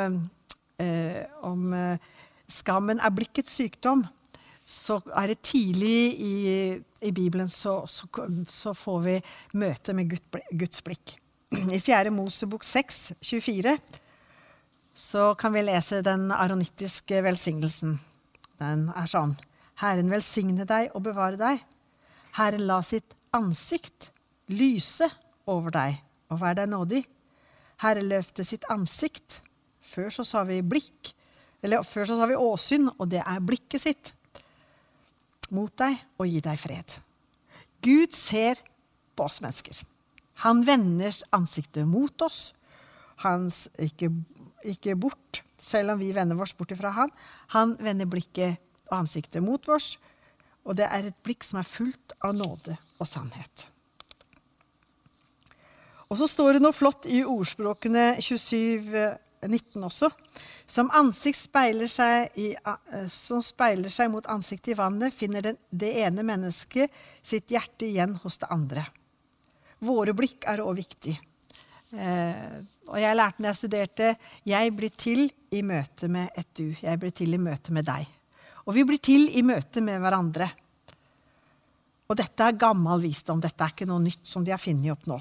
eh, 0.80 1.26
om 1.46 1.74
eh, 1.74 2.00
skammen 2.50 3.02
er 3.04 3.14
blikkets 3.14 3.60
sykdom, 3.60 4.06
så 4.70 5.00
er 5.18 5.32
det 5.32 5.42
tidlig 5.46 5.98
i, 6.22 6.36
i 7.02 7.12
Bibelen 7.16 7.50
så, 7.50 7.82
så, 7.90 8.08
så, 8.48 8.74
får 8.78 9.00
vi 9.06 9.16
møte 9.58 9.96
med 9.98 10.14
Guds 10.52 10.84
blikk. 10.86 11.16
I 11.50 11.80
4. 11.82 12.12
Mosebok 12.14 12.64
6, 12.64 13.00
24, 13.26 13.74
så 14.94 15.32
kan 15.40 15.56
vi 15.56 15.66
lese 15.66 16.04
den 16.06 16.30
aronittiske 16.36 17.24
velsignelsen. 17.26 17.98
Den 18.62 18.90
er 18.94 19.10
sånn. 19.10 19.34
Herren 19.82 20.12
velsigne 20.12 20.68
deg 20.70 20.92
og 20.94 21.08
bevare 21.08 21.40
deg. 21.40 21.64
Herren 22.38 22.68
la 22.70 22.82
sitt 22.86 23.16
ansikt 23.36 24.10
lyse 24.50 25.08
over 25.50 25.74
deg 25.74 26.00
og 26.30 26.42
være 26.42 26.62
deg 26.62 26.72
nådig. 26.72 27.02
Herre 27.84 28.04
løfte 28.04 28.46
sitt 28.46 28.66
ansikt 28.72 29.40
før 29.90 30.12
så 30.14 30.26
sa 30.28 30.44
vi 30.48 30.60
blikk, 30.62 31.14
eller 31.64 31.86
før 31.88 32.10
så 32.10 32.18
sa 32.20 32.28
vi 32.30 32.38
åsyn, 32.38 32.90
og 32.98 33.10
det 33.12 33.22
er 33.24 33.46
blikket 33.46 33.84
sitt 33.84 34.14
mot 35.50 35.74
deg 35.82 35.98
og 36.20 36.30
gi 36.30 36.42
deg 36.46 36.60
fred. 36.62 36.98
Gud 37.82 38.14
ser 38.18 38.60
på 39.18 39.26
oss 39.26 39.40
mennesker. 39.42 39.80
Han 40.46 40.62
vender 40.68 41.16
ansiktet 41.36 41.88
mot 41.88 42.22
oss. 42.24 42.54
Han 43.26 43.50
ikke, 43.82 44.12
ikke 44.64 44.96
bort, 45.00 45.42
selv 45.60 45.96
om 45.96 46.04
vi 46.04 46.14
vender 46.16 46.40
oss 46.40 46.54
bort 46.56 46.72
ifra 46.76 46.94
han. 46.96 47.12
Han 47.56 47.76
vender 47.82 48.08
blikket 48.08 48.60
og 48.90 49.02
ansiktet 49.02 49.44
mot 49.44 49.66
oss, 49.72 49.96
og 50.68 50.78
det 50.80 50.88
er 50.88 51.10
et 51.10 51.20
blikk 51.26 51.44
som 51.48 51.60
er 51.62 51.68
fullt 51.68 52.14
av 52.24 52.36
nåde 52.38 52.78
og 53.00 53.08
sannhet. 53.08 53.66
Og 56.10 56.18
så 56.18 56.28
står 56.30 56.58
det 56.58 56.64
noe 56.64 56.76
flott 56.76 57.06
i 57.10 57.22
ordspråkene 57.24 58.16
27 58.22 59.18
19 59.48 59.84
også. 59.84 60.10
Som 60.70 60.90
speiler 61.36 61.88
seg, 61.88 62.30
i, 62.38 62.54
eh, 62.54 63.08
som 63.10 63.42
speiler 63.42 63.90
seg 63.90 64.12
mot 64.12 64.26
ansiktet 64.28 64.74
i 64.74 64.78
vannet, 64.78 65.14
finner 65.14 65.42
det, 65.42 65.56
det 65.72 65.94
ene 66.04 66.24
mennesket 66.24 66.92
sitt 67.24 67.50
hjerte 67.50 67.88
igjen 67.88 68.18
hos 68.24 68.38
det 68.38 68.50
andre. 68.52 68.86
Våre 69.80 70.14
blikk 70.14 70.46
er 70.46 70.62
òg 70.62 70.76
viktig. 70.76 71.16
Eh, 71.90 72.60
og 72.90 73.00
jeg 73.02 73.18
lærte 73.18 73.42
når 73.42 73.50
jeg 73.50 73.58
studerte 73.58 74.10
jeg 74.46 74.74
blir 74.78 74.92
til 74.94 75.30
i 75.56 75.62
møte 75.66 76.10
med 76.12 76.30
et 76.38 76.50
du. 76.54 76.76
Jeg 76.82 77.00
blir 77.00 77.14
til 77.16 77.34
i 77.34 77.42
møte 77.42 77.74
med 77.74 77.88
deg. 77.88 78.06
Og 78.68 78.76
vi 78.76 78.84
blir 78.86 79.02
til 79.02 79.30
i 79.34 79.42
møte 79.42 79.82
med 79.82 80.02
hverandre. 80.04 80.52
Og 82.10 82.18
dette 82.18 82.46
er 82.46 82.58
gammel 82.58 83.04
visdom. 83.06 83.42
Dette 83.42 83.62
er 83.62 83.76
ikke 83.76 83.88
noe 83.90 84.02
nytt 84.02 84.26
som 84.26 84.46
de 84.46 84.54
har 84.54 84.62
funnet 84.62 84.94
opp 84.96 85.06
nå. 85.10 85.20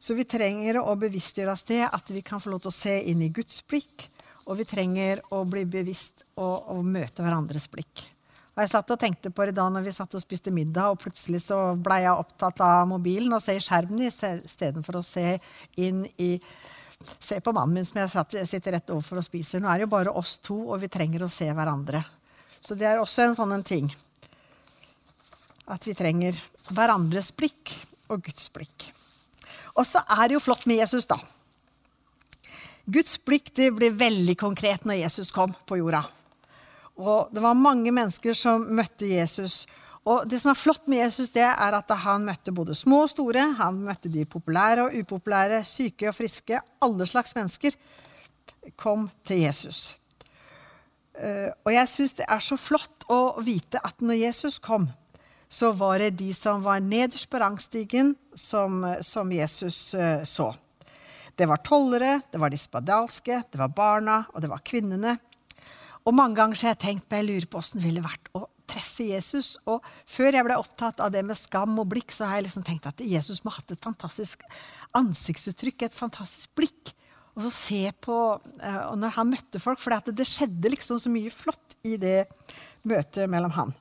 Så 0.00 0.14
vi 0.16 0.24
trenger 0.24 0.78
å 0.80 0.94
bevisstgjøre 0.96 1.52
oss 1.52 1.66
det, 1.68 1.82
at 1.84 2.08
vi 2.14 2.22
kan 2.24 2.40
få 2.40 2.52
lov 2.52 2.62
til 2.64 2.70
å 2.70 2.76
se 2.78 2.94
inn 3.10 3.20
i 3.26 3.32
Guds 3.34 3.58
blikk. 3.68 4.06
Og 4.46 4.56
vi 4.62 4.64
trenger 4.64 5.20
å 5.34 5.42
bli 5.44 5.66
bevisst 5.68 6.24
og, 6.38 6.70
og 6.72 6.86
møte 6.86 7.22
hverandres 7.22 7.68
blikk. 7.70 8.06
Og 8.54 8.62
jeg 8.64 8.72
satt 8.72 8.90
og 8.94 8.98
tenkte 9.00 9.30
på 9.34 9.44
det 9.46 9.54
da 9.58 9.66
når 9.70 9.84
vi 9.86 9.92
satt 9.94 10.14
og 10.16 10.22
spiste 10.22 10.52
middag, 10.54 10.94
og 10.94 11.02
plutselig 11.02 11.42
så 11.44 11.58
ble 11.78 12.00
jeg 12.02 12.14
opptatt 12.14 12.62
av 12.64 12.88
mobilen 12.90 13.34
og 13.36 13.42
se 13.44 13.54
i 13.58 13.62
skjermen 13.62 14.06
istedenfor 14.08 14.98
å 15.00 15.06
se 15.06 15.38
inn 15.80 16.04
i 16.18 16.36
Se 17.24 17.38
på 17.40 17.52
mannen 17.56 17.78
min 17.78 17.86
som 17.88 17.96
jeg 17.96 18.10
satt, 18.12 18.34
sitter 18.44 18.74
rett 18.76 18.90
overfor 18.92 19.22
og 19.22 19.24
spiser. 19.24 19.56
Nå 19.56 19.70
er 19.72 19.78
det 19.80 19.86
jo 19.86 19.92
bare 19.94 20.12
oss 20.20 20.34
to, 20.44 20.58
og 20.68 20.82
vi 20.82 20.90
trenger 20.92 21.22
å 21.24 21.30
se 21.32 21.46
hverandre. 21.48 22.02
Så 22.60 22.76
det 22.76 22.90
er 22.90 23.00
også 23.00 23.22
en 23.24 23.36
sånn 23.38 23.54
en 23.56 23.64
ting. 23.64 23.88
At 25.70 25.86
vi 25.86 25.94
trenger 25.94 26.38
hverandres 26.70 27.30
blikk 27.36 27.72
og 28.10 28.24
Guds 28.26 28.48
blikk. 28.52 28.88
Og 29.78 29.86
så 29.86 30.02
er 30.02 30.28
det 30.28 30.36
jo 30.36 30.42
flott 30.42 30.66
med 30.66 30.80
Jesus, 30.82 31.06
da. 31.06 31.20
Guds 32.90 33.20
blikk 33.22 33.52
det 33.54 33.70
ble 33.76 33.92
veldig 33.94 34.34
konkret 34.40 34.86
når 34.88 35.04
Jesus 35.04 35.30
kom 35.34 35.52
på 35.68 35.78
jorda. 35.78 36.02
Og 37.00 37.30
det 37.32 37.42
var 37.44 37.56
mange 37.56 37.92
mennesker 37.94 38.34
som 38.36 38.66
møtte 38.76 39.08
Jesus. 39.08 39.62
Og 40.08 40.26
det 40.28 40.40
som 40.42 40.50
er 40.52 40.58
flott 40.58 40.88
med 40.90 41.04
Jesus, 41.04 41.30
det 41.32 41.44
er 41.44 41.76
at 41.76 41.94
han 42.02 42.26
møtte 42.26 42.54
både 42.56 42.74
små 42.76 43.04
og 43.04 43.12
store. 43.12 43.46
Han 43.60 43.82
møtte 43.86 44.10
de 44.12 44.26
populære 44.28 44.88
og 44.88 44.96
upopulære, 44.96 45.62
syke 45.68 46.10
og 46.10 46.16
friske. 46.16 46.60
Alle 46.82 47.06
slags 47.08 47.36
mennesker 47.36 47.76
kom 48.80 49.08
til 49.28 49.44
Jesus. 49.44 49.94
Eh, 51.20 51.50
og 51.64 51.72
jeg 51.74 51.88
syns 51.92 52.16
det 52.16 52.26
er 52.28 52.42
så 52.44 52.56
flott 52.60 53.06
å 53.12 53.20
vite 53.44 53.80
at 53.84 54.00
når 54.00 54.22
Jesus 54.22 54.58
kom, 54.62 54.88
så 55.50 55.72
var 55.74 55.98
det 55.98 56.12
de 56.20 56.30
som 56.36 56.62
var 56.62 56.82
nederst 56.82 57.26
på 57.30 57.40
rangstigen, 57.42 58.14
som, 58.38 58.84
som 59.02 59.32
Jesus 59.34 59.90
uh, 59.98 60.22
så. 60.22 60.52
Det 61.34 61.48
var 61.50 61.62
tollere, 61.66 62.20
det 62.30 62.38
var 62.38 62.52
de 62.52 62.58
spadalske, 62.60 63.42
det 63.50 63.58
var 63.58 63.72
barna, 63.74 64.22
og 64.30 64.44
det 64.44 64.50
var 64.52 64.62
kvinnene. 64.62 65.16
Og 66.06 66.14
mange 66.16 66.38
ganger 66.38 66.62
har 66.62 66.74
jeg 66.74 66.82
tenkt 66.84 67.08
på 67.08 67.18
jeg 67.18 67.28
lurer 67.28 67.48
på 67.50 67.60
åssen 67.60 67.80
det 67.80 67.88
ville 67.88 68.04
vært 68.04 68.30
å 68.36 68.44
treffe 68.70 69.08
Jesus. 69.10 69.54
Og 69.68 69.84
før 70.08 70.36
jeg 70.36 70.46
ble 70.46 70.58
opptatt 70.60 71.02
av 71.02 71.10
det 71.14 71.24
med 71.26 71.38
skam 71.38 71.74
og 71.82 71.90
blikk, 71.90 72.14
så 72.14 72.28
har 72.28 72.38
jeg 72.38 72.48
liksom 72.48 72.64
tenkt 72.66 72.88
at 72.88 73.02
Jesus 73.02 73.42
må 73.44 73.52
ha 73.52 73.58
hatt 73.58 73.74
et 73.74 73.84
fantastisk 73.84 74.46
ansiktsuttrykk, 74.96 75.86
et 75.88 75.96
fantastisk 75.96 76.54
blikk. 76.58 76.94
Og 77.34 77.44
så 77.46 77.52
se 77.54 77.82
på 78.02 78.16
uh, 78.38 78.80
når 78.98 79.16
han 79.18 79.34
møtte 79.34 79.62
folk, 79.62 79.82
for 79.82 80.12
det 80.14 80.28
skjedde 80.28 80.72
liksom 80.74 81.00
så 81.02 81.12
mye 81.12 81.32
flott 81.34 81.76
i 81.86 81.96
det 82.00 82.24
møtet 82.86 83.30
mellom 83.30 83.54
han. 83.58 83.74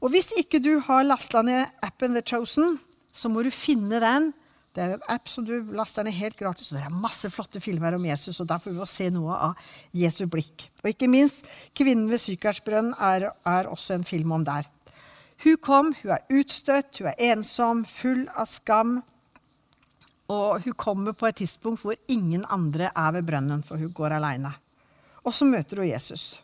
Og 0.00 0.12
hvis 0.12 0.32
ikke 0.36 0.60
du 0.62 0.78
har 0.84 1.06
lasta 1.06 1.42
ned 1.42 1.70
appen 1.84 2.16
The 2.16 2.24
Chosen, 2.26 2.76
så 3.16 3.30
må 3.32 3.42
du 3.42 3.50
finne 3.54 4.00
den 4.02 4.32
det 4.76 4.84
er 4.84 4.92
en 4.92 5.06
app 5.08 5.30
som 5.32 5.44
du 5.46 5.54
laster 5.72 6.04
ned 6.04 6.12
helt 6.12 6.36
gratis. 6.36 6.68
og 6.68 6.76
Det 6.76 6.84
er 6.84 7.00
masse 7.00 7.30
flotte 7.32 7.62
filmer 7.64 7.94
om 7.96 8.04
Jesus, 8.04 8.42
og 8.42 8.48
der 8.50 8.60
får 8.60 8.74
vi 8.76 8.88
se 8.90 9.08
noe 9.14 9.36
av 9.48 9.68
Jesu 9.96 10.26
blikk. 10.28 10.66
Og 10.84 10.90
ikke 10.90 11.08
minst 11.08 11.46
'Kvinnen 11.72 12.10
ved 12.10 12.20
Sykardsbrønnen' 12.20 13.00
er, 13.00 13.30
er, 13.46 13.70
også 13.72 13.94
en 13.94 14.04
film 14.04 14.32
om 14.32 14.44
der. 14.44 14.68
Hun 15.44 15.56
kom, 15.56 15.94
hun 16.02 16.12
er 16.12 16.28
utstøtt, 16.28 16.98
hun 16.98 17.08
er 17.08 17.32
ensom, 17.32 17.84
full 17.84 18.28
av 18.36 18.46
skam. 18.46 19.02
Og 20.28 20.62
hun 20.64 20.72
kommer 20.72 21.12
på 21.12 21.26
et 21.26 21.36
tidspunkt 21.36 21.80
hvor 21.80 21.96
ingen 22.08 22.44
andre 22.50 22.90
er 22.94 23.12
ved 23.12 23.22
brønnen, 23.22 23.62
for 23.62 23.76
hun 23.76 23.92
går 23.92 24.12
aleine. 24.12 24.52
Og 25.24 25.32
så 25.32 25.44
møter 25.44 25.76
hun 25.76 25.88
Jesus. 25.88 26.42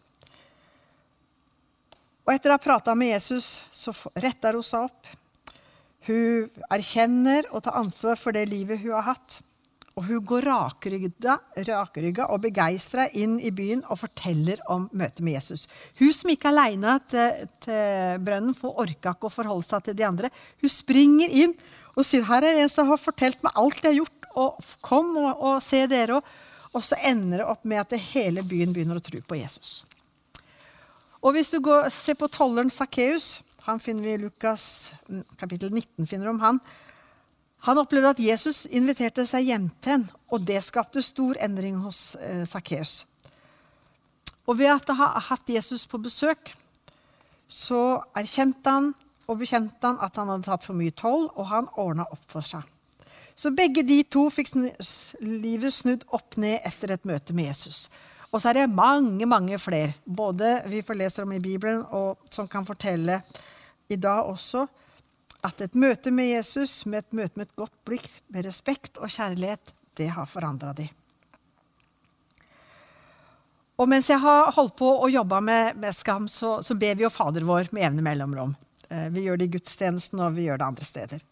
Og 2.22 2.34
etter 2.34 2.52
å 2.52 2.56
ha 2.56 2.62
prata 2.62 2.94
med 2.94 3.12
Jesus, 3.14 3.56
så 3.74 3.94
retter 4.14 4.58
hun 4.58 4.66
seg 4.66 4.86
opp. 4.86 5.08
Hun 6.06 6.50
erkjenner 6.70 7.48
og 7.50 7.64
tar 7.64 7.78
ansvar 7.78 8.18
for 8.18 8.34
det 8.34 8.48
livet 8.50 8.82
hun 8.82 8.94
har 8.94 9.12
hatt. 9.12 9.40
Og 9.92 10.06
hun 10.06 10.22
går 10.24 10.46
rakrygga 10.48 12.28
og 12.32 12.40
begeistra 12.46 13.08
inn 13.12 13.34
i 13.44 13.50
byen 13.52 13.82
og 13.92 14.00
forteller 14.00 14.62
om 14.72 14.86
møtet 14.96 15.20
med 15.24 15.36
Jesus. 15.36 15.66
Hun 16.00 16.14
som 16.16 16.32
gikk 16.32 16.46
aleine 16.48 16.96
til, 17.12 17.44
til, 17.60 18.22
brønnen, 18.24 18.56
for 18.56 18.80
orka 18.80 19.12
ikke 19.12 19.28
å 19.28 19.34
forholde 19.34 19.68
seg 19.68 19.84
til 19.84 19.98
de 19.98 20.06
andre. 20.08 20.32
Hun 20.62 20.72
springer 20.72 21.36
inn 21.44 21.52
og 21.92 22.06
sier 22.08 22.24
her 22.24 22.46
er 22.48 22.62
en 22.62 22.72
som 22.72 22.88
har 22.88 23.02
fortalt 23.02 23.42
meg 23.44 23.58
alt 23.60 23.82
jeg 23.82 23.90
har 23.90 23.98
gjort. 24.00 24.30
og 24.32 24.76
Kom 24.80 25.12
og, 25.20 25.32
og 25.36 25.60
se 25.64 25.84
dere 25.90 26.20
òg. 26.20 26.34
Og 26.72 26.80
så 26.80 26.96
ender 27.04 27.42
det 27.42 27.50
opp 27.52 27.66
med 27.68 27.82
at 27.82 27.92
hele 28.14 28.40
byen 28.48 28.72
begynner 28.72 28.96
å 28.96 29.04
tro 29.04 29.20
på 29.20 29.36
Jesus. 29.36 29.82
Og 31.22 31.36
hvis 31.36 31.52
du 31.54 31.60
går, 31.62 31.88
ser 31.94 32.18
på 32.18 32.28
tolleren 32.30 32.70
Sakkeus 32.70 33.38
han 33.62 33.78
finner 33.80 34.02
vi 34.02 34.14
i 34.16 34.18
Lukas 34.18 34.92
kapittel 35.38 35.70
19. 35.70 36.06
finner 36.06 36.26
om 36.32 36.40
han. 36.42 36.58
Han 37.62 37.78
opplevde 37.78 38.10
at 38.10 38.22
Jesus 38.22 38.64
inviterte 38.66 39.22
seg 39.30 39.46
hjem 39.46 39.68
til 39.84 39.92
ham, 39.92 40.06
og 40.34 40.42
det 40.48 40.58
skapte 40.66 41.02
stor 41.04 41.38
endring 41.38 41.76
hos 41.84 42.16
eh, 42.18 42.42
Sakkeus. 42.48 43.04
Og 44.50 44.58
ved 44.58 44.72
at 44.72 44.90
han 44.90 44.98
har 44.98 45.22
hatt 45.28 45.54
Jesus 45.54 45.86
på 45.86 46.00
besøk, 46.02 46.50
så 47.46 48.02
erkjente 48.18 48.66
han 48.66 48.90
og 49.30 49.38
bekjente 49.38 49.78
han 49.86 50.00
at 50.02 50.18
han 50.18 50.32
hadde 50.32 50.48
tatt 50.48 50.66
for 50.66 50.74
mye 50.74 50.94
toll, 50.98 51.28
og 51.38 51.46
han 51.52 51.70
ordna 51.78 52.08
opp 52.10 52.26
for 52.26 52.42
seg. 52.42 52.66
Så 53.38 53.54
begge 53.54 53.86
de 53.86 54.02
to 54.10 54.26
fikk 54.34 54.50
livet 55.22 55.72
snudd 55.72 56.02
opp 56.10 56.34
ned 56.34 56.58
etter 56.66 56.96
et 56.96 57.06
møte 57.06 57.36
med 57.36 57.52
Jesus. 57.52 57.86
Og 58.32 58.40
så 58.40 58.48
er 58.48 58.62
det 58.62 58.72
mange, 58.72 59.26
mange 59.28 59.58
flere, 59.60 59.92
både 60.04 60.62
vi 60.72 60.80
får 60.84 60.96
lese 60.96 61.24
om 61.24 61.34
i 61.36 61.42
Bibelen, 61.42 61.82
og 61.92 62.22
som 62.32 62.48
kan 62.48 62.64
fortelle 62.64 63.20
i 63.92 63.98
dag 64.00 64.24
også 64.24 64.64
at 65.44 65.60
et 65.60 65.76
møte 65.76 66.12
med 66.14 66.30
Jesus, 66.30 66.84
med 66.86 67.02
et 67.02 67.16
møte 67.18 67.36
med 67.36 67.48
et 67.48 67.56
godt 67.58 67.74
blikk, 67.84 68.08
med 68.32 68.46
respekt 68.46 69.00
og 69.02 69.10
kjærlighet, 69.10 69.74
det 69.98 70.08
har 70.14 70.28
forandra 70.30 70.72
de. 70.78 70.86
Og 73.82 73.88
mens 73.90 74.08
jeg 74.08 74.22
har 74.22 74.52
holdt 74.54 74.76
på 74.78 74.86
å 75.02 75.10
jobbe 75.10 75.40
med, 75.44 75.76
med 75.82 75.96
skam, 75.96 76.28
så, 76.30 76.60
så, 76.62 76.76
ber 76.78 76.94
vi 76.96 77.04
jo 77.04 77.12
Fader 77.12 77.44
vår 77.44 77.72
med 77.74 77.82
jevne 77.82 78.04
mellomrom. 78.06 78.54
Eh, 78.88 79.08
vi 79.12 79.26
gjør 79.26 79.40
det 79.40 79.48
i 79.48 79.54
gudstjenesten, 79.56 80.22
og 80.22 80.36
vi 80.36 80.46
gjør 80.46 80.62
det 80.62 80.68
andre 80.68 80.86
steder. 80.86 81.24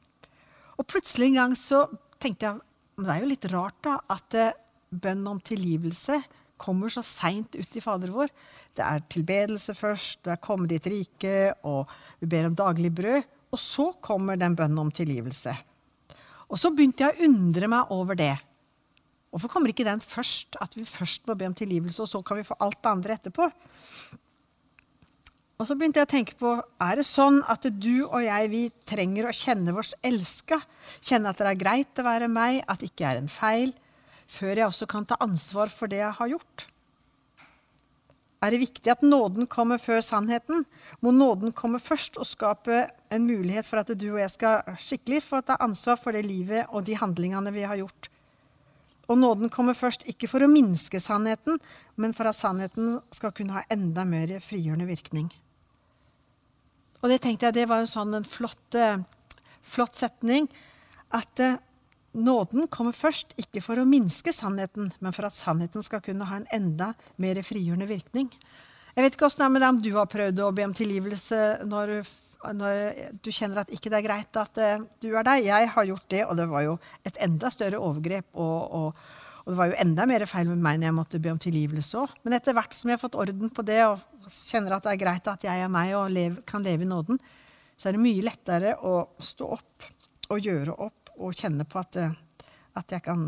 Og 0.76 0.88
plutselig 0.90 1.30
en 1.30 1.38
gang 1.38 1.56
så 1.56 1.84
tenkte 2.20 2.48
jeg 2.48 2.60
men 3.00 3.06
det 3.06 3.14
er 3.14 3.22
jo 3.22 3.30
litt 3.30 3.46
rart 3.48 3.78
da, 3.86 3.94
at 4.12 4.34
eh, 4.36 4.56
bønn 4.90 5.22
om 5.30 5.38
tilgivelse 5.40 6.18
kommer 6.60 6.92
så 6.92 7.02
seint 7.06 7.56
ut 7.56 7.76
i 7.76 7.82
Fader 7.84 8.12
vår. 8.14 8.30
Det 8.76 8.84
er 8.84 9.02
tilbedelse 9.10 9.74
først, 9.76 10.20
det 10.26 10.34
er 10.34 10.44
komme 10.44 10.68
ditt 10.70 10.86
rike, 10.90 11.50
og 11.66 11.90
vi 12.20 12.28
ber 12.30 12.50
om 12.50 12.58
daglig 12.58 12.92
brød. 12.94 13.26
Og 13.50 13.58
så 13.58 13.88
kommer 14.04 14.38
den 14.38 14.54
bønnen 14.58 14.78
om 14.78 14.92
tilgivelse. 14.94 15.56
Og 16.50 16.58
så 16.58 16.70
begynte 16.74 17.06
jeg 17.06 17.16
å 17.16 17.28
undre 17.30 17.70
meg 17.70 17.92
over 17.94 18.18
det. 18.18 18.34
Hvorfor 19.30 19.50
kommer 19.50 19.70
ikke 19.70 19.86
den 19.86 20.02
først? 20.02 20.58
At 20.62 20.74
vi 20.78 20.86
først 20.86 21.26
må 21.26 21.36
be 21.38 21.46
om 21.46 21.54
tilgivelse, 21.54 22.02
og 22.02 22.10
så 22.10 22.22
kan 22.26 22.40
vi 22.40 22.46
få 22.46 22.58
alt 22.62 22.78
det 22.82 22.90
andre 22.90 23.16
etterpå? 23.18 23.50
Og 25.60 25.68
så 25.68 25.76
begynte 25.76 26.00
jeg 26.00 26.08
å 26.08 26.10
tenke 26.10 26.36
på 26.40 26.54
er 26.80 26.96
det 26.96 27.04
sånn 27.04 27.42
at 27.52 27.66
du 27.68 28.06
og 28.06 28.22
jeg 28.24 28.48
vi 28.48 28.62
trenger 28.88 29.28
å 29.28 29.34
kjenne 29.36 29.74
vårs 29.76 29.92
elska? 30.06 30.56
Kjenne 31.04 31.34
at 31.34 31.42
det 31.42 31.50
er 31.50 31.60
greit 31.60 32.00
å 32.00 32.06
være 32.06 32.30
meg, 32.32 32.62
at 32.64 32.80
det 32.80 32.94
ikke 32.94 33.10
er 33.10 33.20
en 33.20 33.28
feil? 33.30 33.74
Før 34.30 34.54
jeg 34.54 34.66
også 34.68 34.86
kan 34.90 35.08
ta 35.08 35.18
ansvar 35.20 35.72
for 35.74 35.90
det 35.90 36.02
jeg 36.02 36.18
har 36.20 36.34
gjort? 36.36 36.70
er 38.40 38.54
det 38.54 38.62
viktig 38.62 38.88
at 38.88 39.02
nåden 39.04 39.48
kommer 39.50 39.80
før 39.80 40.00
sannheten. 40.04 40.64
Må 41.04 41.12
nåden 41.12 41.52
komme 41.52 41.80
først 41.80 42.16
og 42.20 42.28
skape 42.28 42.86
en 43.12 43.26
mulighet 43.28 43.68
for 43.68 43.82
at 43.82 43.92
du 43.92 44.06
og 44.14 44.22
jeg 44.22 44.32
skal 44.32 44.78
skikkelig 44.80 45.20
få 45.26 45.42
ta 45.44 45.58
ansvar 45.60 46.00
for 46.00 46.16
det 46.16 46.24
livet 46.24 46.64
og 46.70 46.86
de 46.88 46.96
handlingene 46.96 47.52
vi 47.52 47.66
har 47.68 47.80
gjort. 47.82 48.08
Og 49.10 49.18
nåden 49.18 49.50
kommer 49.52 49.74
først 49.74 50.06
ikke 50.08 50.28
for 50.30 50.46
å 50.46 50.48
minske 50.48 51.00
sannheten, 51.02 51.58
men 51.96 52.14
for 52.16 52.30
at 52.30 52.38
sannheten 52.38 53.00
skal 53.12 53.34
kunne 53.36 53.58
ha 53.58 53.66
enda 53.68 54.06
mer 54.08 54.36
frigjørende 54.44 54.86
virkning. 54.88 55.28
Og 57.02 57.10
det 57.10 57.20
tenkte 57.24 57.48
jeg 57.48 57.58
det 57.58 57.68
var 57.68 57.82
en 57.82 57.90
sånn 57.90 58.14
en 58.14 58.28
flott, 58.28 58.76
eh, 58.76 59.02
flott 59.66 59.98
setning. 59.98 60.46
At 61.10 61.42
eh, 61.42 61.58
Nåden 62.10 62.66
kommer 62.66 62.94
først, 62.96 63.36
ikke 63.38 63.62
for 63.62 63.78
å 63.78 63.86
minske 63.86 64.32
sannheten, 64.34 64.88
men 64.98 65.14
for 65.14 65.28
at 65.28 65.36
sannheten 65.38 65.84
skal 65.86 66.02
kunne 66.02 66.26
ha 66.26 66.40
en 66.40 66.48
enda 66.50 66.90
mer 67.22 67.38
frigjørende 67.46 67.86
virkning. 67.86 68.32
Jeg 68.96 69.04
vet 69.04 69.14
ikke 69.14 69.30
det 69.30 69.44
er 69.46 69.52
med 69.54 69.62
deg 69.62 69.70
om 69.70 69.78
du 69.84 69.92
har 69.94 70.10
prøvd 70.10 70.42
å 70.42 70.50
be 70.54 70.66
om 70.66 70.74
tilgivelse 70.74 71.38
når, 71.70 71.92
når 72.58 72.80
du 73.22 73.30
kjenner 73.30 73.62
at 73.62 73.70
ikke 73.70 73.92
det 73.92 74.00
er 74.00 74.06
greit 74.08 74.40
at 74.42 74.58
uh, 74.58 74.82
du 74.98 75.12
er 75.14 75.26
deg. 75.28 75.46
Jeg 75.46 75.70
har 75.76 75.86
gjort 75.92 76.08
det, 76.10 76.24
og 76.26 76.34
det 76.40 76.48
var 76.50 76.66
jo 76.66 76.76
et 77.06 77.20
enda 77.22 77.52
større 77.54 77.78
overgrep. 77.78 78.26
Og, 78.34 78.74
og, 78.74 79.00
og 79.44 79.52
det 79.52 79.58
var 79.62 79.70
jo 79.70 79.78
enda 79.86 80.08
mer 80.10 80.26
feil 80.26 80.50
med 80.50 80.64
meg 80.66 80.80
når 80.80 80.90
jeg 80.90 80.98
måtte 80.98 81.22
be 81.22 81.30
om 81.30 81.38
tilgivelse 81.46 82.02
òg. 82.02 82.18
Men 82.26 82.40
etter 82.40 82.58
hvert 82.58 82.74
som 82.74 82.90
jeg 82.90 82.98
har 82.98 83.04
fått 83.04 83.20
orden 83.22 83.54
på 83.54 83.66
det 83.70 83.84
og 83.86 84.02
kjenner 84.34 84.74
at 84.76 84.88
det 84.88 84.96
er 84.96 85.02
greit 85.06 85.30
at 85.30 85.46
jeg 85.46 85.62
er 85.62 85.70
meg 85.70 85.94
og 85.94 86.10
lev, 86.10 86.42
kan 86.48 86.66
leve 86.66 86.82
i 86.82 86.90
nåden, 86.90 87.22
så 87.78 87.88
er 87.88 87.94
det 87.94 88.02
mye 88.02 88.26
lettere 88.26 88.74
å 88.82 88.96
stå 89.22 89.54
opp 89.54 89.90
og 90.30 90.42
gjøre 90.44 90.74
opp 90.74 90.99
og 91.20 91.36
kjenne 91.36 91.66
på 91.68 91.78
at, 91.82 92.00
At 92.74 92.92
jeg 92.92 93.02
kan 93.04 93.22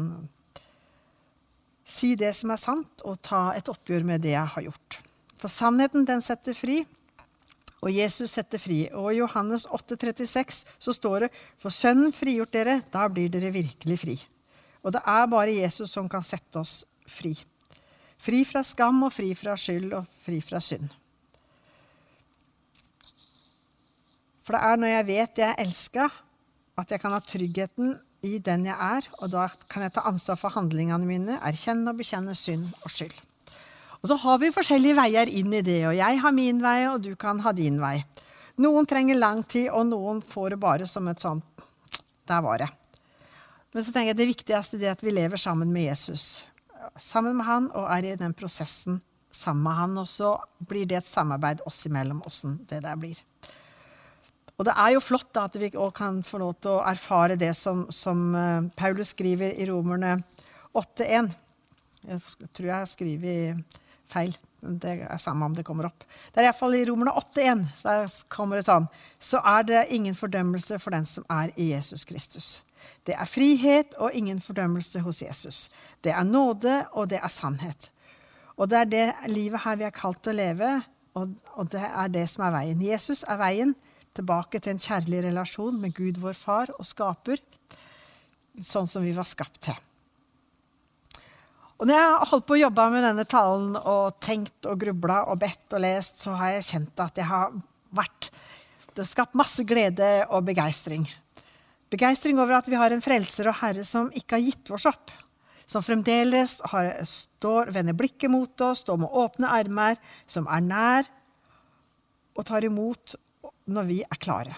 si 1.85 2.15
det 2.17 2.33
som 2.39 2.51
er 2.55 2.61
sant, 2.61 3.03
og 3.05 3.21
ta 3.23 3.53
et 3.57 3.69
oppgjør 3.69 4.05
med 4.07 4.23
det 4.25 4.33
jeg 4.33 4.53
har 4.55 4.67
gjort. 4.69 4.99
For 5.43 5.51
sannheten, 5.51 6.07
den 6.07 6.23
setter 6.23 6.55
fri, 6.55 6.83
og 7.83 7.91
Jesus 7.91 8.31
setter 8.37 8.63
fri. 8.63 8.85
Og 8.95 9.11
i 9.11 9.19
Johannes 9.19 9.67
8, 9.67 9.99
36 9.99 10.63
så 10.79 10.95
står 10.95 11.27
det 11.27 11.31
For 11.59 11.75
Sønnen 11.75 12.15
frigjort 12.15 12.55
dere, 12.55 12.81
da 12.95 13.09
blir 13.11 13.33
dere 13.33 13.51
virkelig 13.55 13.99
fri. 13.99 14.17
Og 14.83 14.95
det 14.95 15.03
er 15.07 15.31
bare 15.31 15.59
Jesus 15.59 15.91
som 15.91 16.09
kan 16.11 16.25
sette 16.27 16.63
oss 16.63 16.83
fri. 17.11 17.35
Fri 18.23 18.45
fra 18.47 18.63
skam 18.67 19.03
og 19.03 19.11
fri 19.15 19.33
fra 19.35 19.57
skyld 19.59 19.95
og 19.99 20.07
fri 20.23 20.39
fra 20.43 20.63
synd. 20.63 20.93
For 24.43 24.55
det 24.55 24.63
er 24.63 24.79
når 24.79 24.93
jeg 24.93 25.09
vet 25.11 25.41
jeg 25.43 25.49
er 25.49 25.63
elska, 25.63 26.09
at 26.79 26.93
jeg 26.93 27.03
kan 27.03 27.13
ha 27.15 27.21
tryggheten 27.21 27.97
i 28.23 28.39
den 28.39 28.67
jeg 28.69 28.77
er, 28.77 29.07
og 29.19 29.33
da 29.33 29.49
kan 29.71 29.85
jeg 29.85 29.95
ta 29.97 30.07
ansvar 30.09 30.39
for 30.41 30.55
handlingene 30.55 31.07
mine, 31.07 31.39
erkjenne 31.43 31.91
og 31.91 31.99
bekjenne 31.99 32.35
synd 32.39 32.69
og 32.83 32.93
skyld. 32.95 33.15
Og 34.03 34.11
så 34.11 34.19
har 34.19 34.39
vi 34.43 34.51
forskjellige 34.55 34.99
veier 34.99 35.31
inn 35.31 35.53
i 35.55 35.63
det, 35.63 35.81
og 35.87 35.97
jeg 35.99 36.21
har 36.23 36.35
min 36.35 36.63
vei, 36.63 36.79
og 36.91 37.03
du 37.05 37.13
kan 37.19 37.43
ha 37.45 37.53
din 37.55 37.79
vei. 37.83 38.01
Noen 38.63 38.87
trenger 38.87 39.19
lang 39.19 39.43
tid, 39.49 39.69
og 39.71 39.87
noen 39.91 40.23
får 40.23 40.55
det 40.55 40.61
bare 40.63 40.87
som 40.91 41.09
et 41.09 41.23
sånt 41.23 41.45
Der 42.29 42.43
var 42.43 42.61
det. 42.63 42.69
Men 43.75 43.83
så 43.83 43.93
tenker 43.93 44.13
jeg 44.13 44.19
det 44.21 44.29
viktigste 44.29 44.79
er 44.79 44.93
at 44.93 45.03
vi 45.03 45.11
lever 45.11 45.41
sammen 45.41 45.73
med 45.73 45.89
Jesus. 45.89 46.45
Sammen 47.01 47.35
med 47.37 47.47
han, 47.47 47.71
og 47.73 47.89
er 47.91 48.13
i 48.13 48.19
den 48.21 48.35
prosessen 48.37 49.01
sammen 49.33 49.65
med 49.65 49.79
han. 49.79 49.97
Og 49.99 50.09
så 50.09 50.37
blir 50.69 50.87
det 50.87 51.01
et 51.01 51.09
samarbeid 51.09 51.65
oss 51.67 51.81
imellom, 51.89 52.23
åssen 52.29 52.61
det 52.71 52.83
der 52.85 52.99
blir. 53.01 53.19
Og 54.61 54.67
det 54.69 54.75
er 54.77 54.95
jo 54.95 55.03
flott 55.03 55.31
da, 55.35 55.47
at 55.49 55.59
vi 55.59 55.71
òg 55.73 55.93
kan 55.97 56.21
få 56.27 56.41
lov 56.43 56.57
til 56.63 56.77
å 56.77 56.85
erfare 56.87 57.39
det 57.41 57.55
som, 57.59 57.87
som 57.91 58.33
uh, 58.37 58.69
Paulus 58.79 59.15
skriver 59.15 59.55
i 59.57 59.67
Romerne 59.71 60.19
8.1. 60.77 61.33
Jeg 62.09 62.51
tror 62.53 62.69
jeg 62.69 62.77
har 62.77 62.91
skrevet 62.91 63.79
feil. 64.13 64.37
Men 64.63 64.77
det 64.79 64.93
er 65.03 65.19
samme 65.19 65.49
om 65.49 65.55
det 65.57 65.65
kommer 65.67 65.89
opp. 65.89 66.05
Det 66.31 66.39
er 66.39 66.47
iallfall 66.47 66.77
i 66.79 66.85
Romerne 66.87 67.15
8.1. 67.19 67.65
Der 67.83 68.13
kommer 68.31 68.61
det 68.61 68.69
sånn. 68.69 68.87
Så 69.19 69.41
er 69.43 69.65
det 69.67 69.87
ingen 69.95 70.15
fordømmelse 70.15 70.79
for 70.83 70.95
den 70.95 71.09
som 71.09 71.27
er 71.33 71.51
i 71.59 71.73
Jesus 71.73 72.07
Kristus. 72.07 72.61
Det 73.07 73.17
er 73.19 73.27
frihet 73.27 73.97
og 73.99 74.15
ingen 74.15 74.39
fordømmelse 74.43 75.03
hos 75.03 75.23
Jesus. 75.25 75.65
Det 76.07 76.15
er 76.15 76.23
nåde, 76.23 76.85
og 76.93 77.11
det 77.11 77.19
er 77.19 77.33
sannhet. 77.35 77.91
Og 78.55 78.71
det 78.71 78.79
er 78.79 78.91
det 78.93 79.07
livet 79.33 79.65
her 79.65 79.81
vi 79.81 79.89
er 79.89 79.97
kalt 79.97 80.23
til 80.23 80.37
å 80.37 80.39
leve, 80.39 80.71
og, 81.19 81.35
og 81.59 81.73
det 81.73 81.83
er 81.83 82.13
det 82.15 82.29
som 82.31 82.47
er 82.47 82.55
veien. 82.55 82.85
Jesus 82.87 83.25
er 83.27 83.41
veien 83.41 83.75
tilbake 84.17 84.61
til 84.61 84.75
en 84.75 84.83
kjærlig 84.83 85.23
relasjon 85.29 85.79
med 85.81 85.95
Gud, 85.97 86.21
vår 86.21 86.37
far 86.37 86.73
og 86.77 86.87
skaper, 86.87 87.41
sånn 88.61 88.91
som 88.91 89.05
vi 89.05 89.15
var 89.17 89.29
skapt 89.29 89.63
til. 89.69 89.79
Og 91.83 91.89
når 91.89 91.99
jeg 91.99 92.11
har 92.13 92.29
holdt 92.31 92.47
på 92.47 92.55
å 92.55 92.61
jobbe 92.61 92.85
med 92.95 93.03
denne 93.03 93.25
talen 93.27 93.73
og 93.81 94.21
tenkt 94.23 94.69
og 94.71 94.79
grubla 94.79 95.25
og 95.33 95.41
bedt 95.43 95.75
og 95.75 95.83
lest, 95.83 96.21
så 96.23 96.37
har 96.39 96.53
jeg 96.55 96.69
kjent 96.69 97.03
at 97.03 97.17
jeg 97.19 97.27
har 97.27 97.57
vært 97.93 98.31
Det 98.93 99.01
har 99.01 99.09
skapt 99.09 99.37
masse 99.41 99.65
glede 99.65 100.07
og 100.29 100.45
begeistring. 100.45 101.07
Begeistring 101.89 102.37
over 102.39 102.59
at 102.59 102.69
vi 102.69 102.77
har 102.77 102.93
en 102.93 103.01
frelser 103.01 103.49
og 103.49 103.57
herre 103.57 103.83
som 103.89 104.11
ikke 104.13 104.37
har 104.37 104.45
gitt 104.45 104.71
oss 104.77 104.85
opp. 104.91 105.11
Som 105.65 105.83
fremdeles 105.83 106.59
har, 106.69 106.91
står, 107.09 107.73
vender 107.73 107.97
blikket 107.97 108.31
mot 108.31 108.65
oss, 108.69 108.85
står 108.85 109.01
med 109.01 109.17
åpne 109.17 109.49
armer, 109.49 109.97
som 110.29 110.45
er 110.45 110.63
nær 110.67 111.09
og 112.37 112.47
tar 112.49 112.69
imot 112.69 113.17
når 113.71 113.89
vi 113.89 113.99
er 114.03 114.21
klare. 114.21 114.57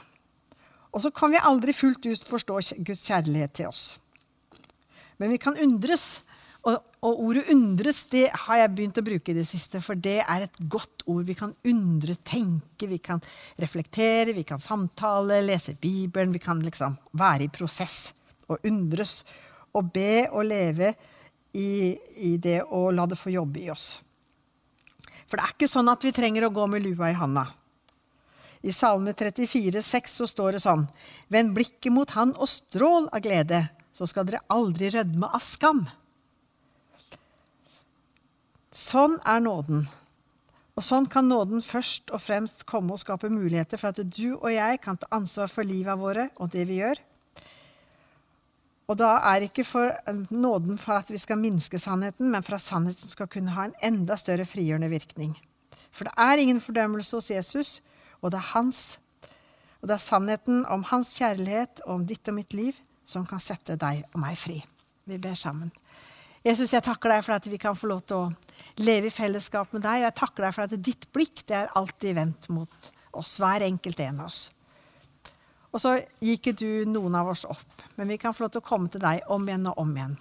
Og 0.95 1.03
så 1.03 1.11
kan 1.11 1.33
vi 1.33 1.43
aldri 1.43 1.75
fullt 1.75 2.07
ut 2.07 2.29
forstå 2.31 2.61
Guds 2.87 3.03
kjærlighet 3.09 3.57
til 3.59 3.71
oss. 3.73 3.83
Men 5.19 5.35
vi 5.35 5.41
kan 5.43 5.59
undres. 5.61 6.23
Og, 6.65 6.79
og, 7.05 7.19
ordet 7.21 7.45
'undres' 7.53 8.07
det 8.09 8.31
har 8.33 8.57
jeg 8.57 8.71
begynt 8.73 8.99
å 8.99 9.05
bruke 9.05 9.33
i 9.33 9.37
det 9.37 9.45
siste, 9.45 9.83
for 9.85 9.95
det 9.95 10.23
er 10.23 10.47
et 10.47 10.61
godt 10.65 11.03
ord. 11.05 11.27
Vi 11.29 11.35
kan 11.37 11.53
undre, 11.65 12.15
tenke, 12.15 12.89
vi 12.89 12.99
kan 12.99 13.21
reflektere, 13.61 14.33
vi 14.33 14.47
kan 14.49 14.61
samtale, 14.61 15.43
lese 15.45 15.75
Bibelen. 15.75 16.33
Vi 16.33 16.41
kan 16.41 16.63
liksom 16.65 16.97
være 17.13 17.45
i 17.45 17.53
prosess 17.53 18.15
og 18.49 18.65
undres 18.65 19.25
og 19.75 19.93
be 19.93 20.25
og 20.31 20.45
leve 20.47 20.95
i, 21.53 21.99
i 22.17 22.37
det 22.39 22.63
å 22.65 22.91
la 22.91 23.05
det 23.07 23.19
få 23.19 23.35
jobbe 23.35 23.61
i 23.61 23.71
oss. 23.71 24.01
For 25.29 25.37
det 25.37 25.45
er 25.45 25.55
ikke 25.55 25.69
sånn 25.71 25.91
at 25.93 26.05
vi 26.05 26.13
trenger 26.13 26.47
å 26.47 26.55
gå 26.55 26.67
med 26.71 26.85
lua 26.85 27.11
i 27.11 27.19
handa. 27.19 27.47
I 28.65 28.73
Salme 28.73 29.13
34, 29.13 29.83
6 29.83 30.15
så 30.21 30.27
står 30.29 30.57
det 30.57 30.63
sånn 30.65 30.87
Vend 31.33 31.53
blikket 31.57 31.93
mot 31.93 32.15
Han 32.17 32.33
og 32.41 32.49
strål 32.49 33.11
av 33.13 33.21
glede, 33.27 33.67
så 33.93 34.09
skal 34.09 34.25
dere 34.29 34.41
aldri 34.53 34.89
rødme 34.95 35.29
av 35.29 35.45
skam. 35.45 35.85
Sånn 38.75 39.21
er 39.29 39.45
nåden. 39.45 39.85
Og 40.75 40.83
sånn 40.83 41.05
kan 41.07 41.29
nåden 41.31 41.61
først 41.63 42.11
og 42.11 42.25
fremst 42.25 42.65
komme 42.67 42.97
og 42.97 43.03
skape 43.05 43.31
muligheter 43.31 43.79
for 43.79 43.93
at 43.93 44.01
du 44.17 44.35
og 44.35 44.49
jeg 44.51 44.81
kan 44.83 44.99
ta 44.99 45.13
ansvar 45.15 45.53
for 45.53 45.69
livet 45.69 46.01
våre 46.01 46.31
og 46.41 46.51
det 46.57 46.65
vi 46.67 46.81
gjør. 46.81 46.99
Og 48.91 48.99
da 49.01 49.15
er 49.31 49.47
ikke 49.47 49.65
for 49.65 49.93
nåden 50.35 50.81
for 50.81 50.99
at 50.99 51.13
vi 51.13 51.21
skal 51.21 51.39
minske 51.41 51.79
sannheten, 51.81 52.33
men 52.33 52.43
for 52.45 52.57
at 52.57 52.65
sannheten 52.65 53.13
skal 53.13 53.31
kunne 53.31 53.55
ha 53.55 53.69
en 53.69 53.79
enda 53.93 54.17
større 54.21 54.49
frigjørende 54.49 54.91
virkning. 54.93 55.37
For 55.95 56.09
det 56.09 56.17
er 56.21 56.43
ingen 56.43 56.61
fordømmelse 56.61 57.21
hos 57.21 57.31
Jesus, 57.31 57.71
og 58.25 58.33
det 58.33 58.41
er 58.41 58.51
hans. 58.55 58.83
Og 59.83 59.91
det 59.91 59.99
er 59.99 60.03
sannheten 60.03 60.65
om 60.73 60.87
hans 60.89 61.13
kjærlighet 61.19 61.85
og 61.85 61.99
om 61.99 62.05
ditt 62.09 62.29
og 62.33 62.39
mitt 62.39 62.57
liv 62.57 62.79
som 63.05 63.27
kan 63.29 63.43
sette 63.43 63.77
deg 63.77 64.07
og 64.15 64.21
meg 64.23 64.39
fri. 64.41 64.63
Vi 65.05 65.21
ber 65.21 65.37
sammen. 65.37 65.69
Jesus, 66.45 66.73
jeg 66.73 66.85
takker 66.85 67.13
deg 67.13 67.23
for 67.25 67.37
at 67.37 67.47
vi 67.49 67.61
kan 67.61 67.77
få 67.77 67.89
lov 67.91 68.03
til 68.09 68.17
å 68.17 68.81
leve 68.85 69.09
i 69.09 69.13
fellesskap 69.13 69.73
med 69.77 69.85
deg. 69.85 70.01
Og 70.01 70.07
jeg 70.09 70.17
takker 70.19 70.47
deg 70.47 70.57
for 70.57 70.65
at 70.65 70.85
ditt 70.89 71.07
blikk 71.13 71.45
det 71.49 71.57
er 71.61 71.73
alltid 71.77 72.17
vendt 72.17 72.49
mot 72.53 72.91
oss, 73.17 73.37
hver 73.41 73.65
enkelt 73.65 74.01
en 74.05 74.25
av 74.25 74.33
oss. 74.33 74.43
Og 75.75 75.83
så 75.83 75.97
gikk 76.23 76.53
du 76.61 76.85
noen 76.87 77.17
av 77.19 77.33
oss 77.33 77.43
opp, 77.51 77.85
men 77.99 78.09
vi 78.13 78.19
kan 78.21 78.35
få 78.35 78.45
lov 78.45 78.55
til 78.55 78.63
å 78.63 78.69
komme 78.69 78.93
til 78.93 79.03
deg 79.03 79.25
om 79.33 79.49
igjen 79.49 79.67
og 79.73 79.81
om 79.83 79.97
igjen. 79.97 80.17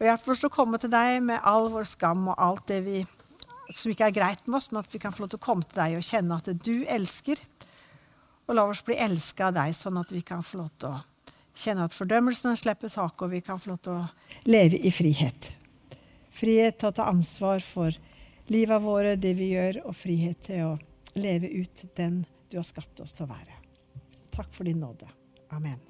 Og 0.00 0.06
Hjelp 0.08 0.30
oss 0.32 0.40
til 0.42 0.48
å 0.48 0.54
komme 0.54 0.80
til 0.80 0.92
deg 0.92 1.20
med 1.22 1.44
all 1.46 1.68
vår 1.70 1.86
skam 1.86 2.24
og 2.32 2.40
alt 2.40 2.64
det 2.68 2.80
vi 2.86 3.02
som 3.76 3.92
ikke 3.92 4.08
er 4.10 4.16
greit 4.16 4.46
med 4.46 4.58
oss, 4.58 4.70
men 4.72 4.82
at 4.82 4.92
vi 4.92 5.00
kan 5.02 5.14
få 5.14 5.24
lov 5.24 5.32
til 5.32 5.40
å 5.40 5.44
komme 5.44 5.66
til 5.68 5.80
deg 5.80 5.96
og 5.98 6.06
kjenne 6.06 6.38
at 6.40 6.50
du 6.64 6.74
elsker. 6.88 7.42
Og 8.48 8.56
la 8.58 8.66
oss 8.66 8.82
bli 8.86 8.96
elska 8.98 9.50
av 9.50 9.56
deg, 9.58 9.74
sånn 9.78 10.00
at 10.00 10.12
vi 10.14 10.22
kan 10.26 10.42
få 10.46 10.62
lov 10.62 10.70
til 10.80 10.90
å 10.90 11.00
kjenne 11.60 11.86
at 11.86 11.94
fordømmelsen 11.94 12.58
slipper 12.58 12.92
taket, 12.92 13.26
og 13.26 13.34
vi 13.34 13.42
kan 13.46 13.60
få 13.60 13.72
lov 13.72 13.82
til 13.84 13.98
å 13.98 14.50
leve 14.50 14.80
i 14.80 14.92
frihet. 14.94 15.52
Frihet 16.34 16.80
til 16.80 16.90
å 16.90 16.96
ta 16.96 17.08
ansvar 17.10 17.62
for 17.64 17.94
livet 18.50 18.82
våre, 18.82 19.14
det 19.20 19.34
vi 19.38 19.52
gjør, 19.52 19.82
og 19.86 19.98
frihet 19.98 20.46
til 20.48 20.72
å 20.72 20.74
leve 21.20 21.50
ut 21.50 21.84
den 21.98 22.24
du 22.50 22.58
har 22.58 22.66
skapt 22.66 23.02
oss 23.04 23.14
til 23.14 23.28
å 23.28 23.32
være. 23.34 23.60
Takk 24.34 24.50
for 24.54 24.66
din 24.66 24.82
nåde. 24.82 25.10
Amen. 25.50 25.89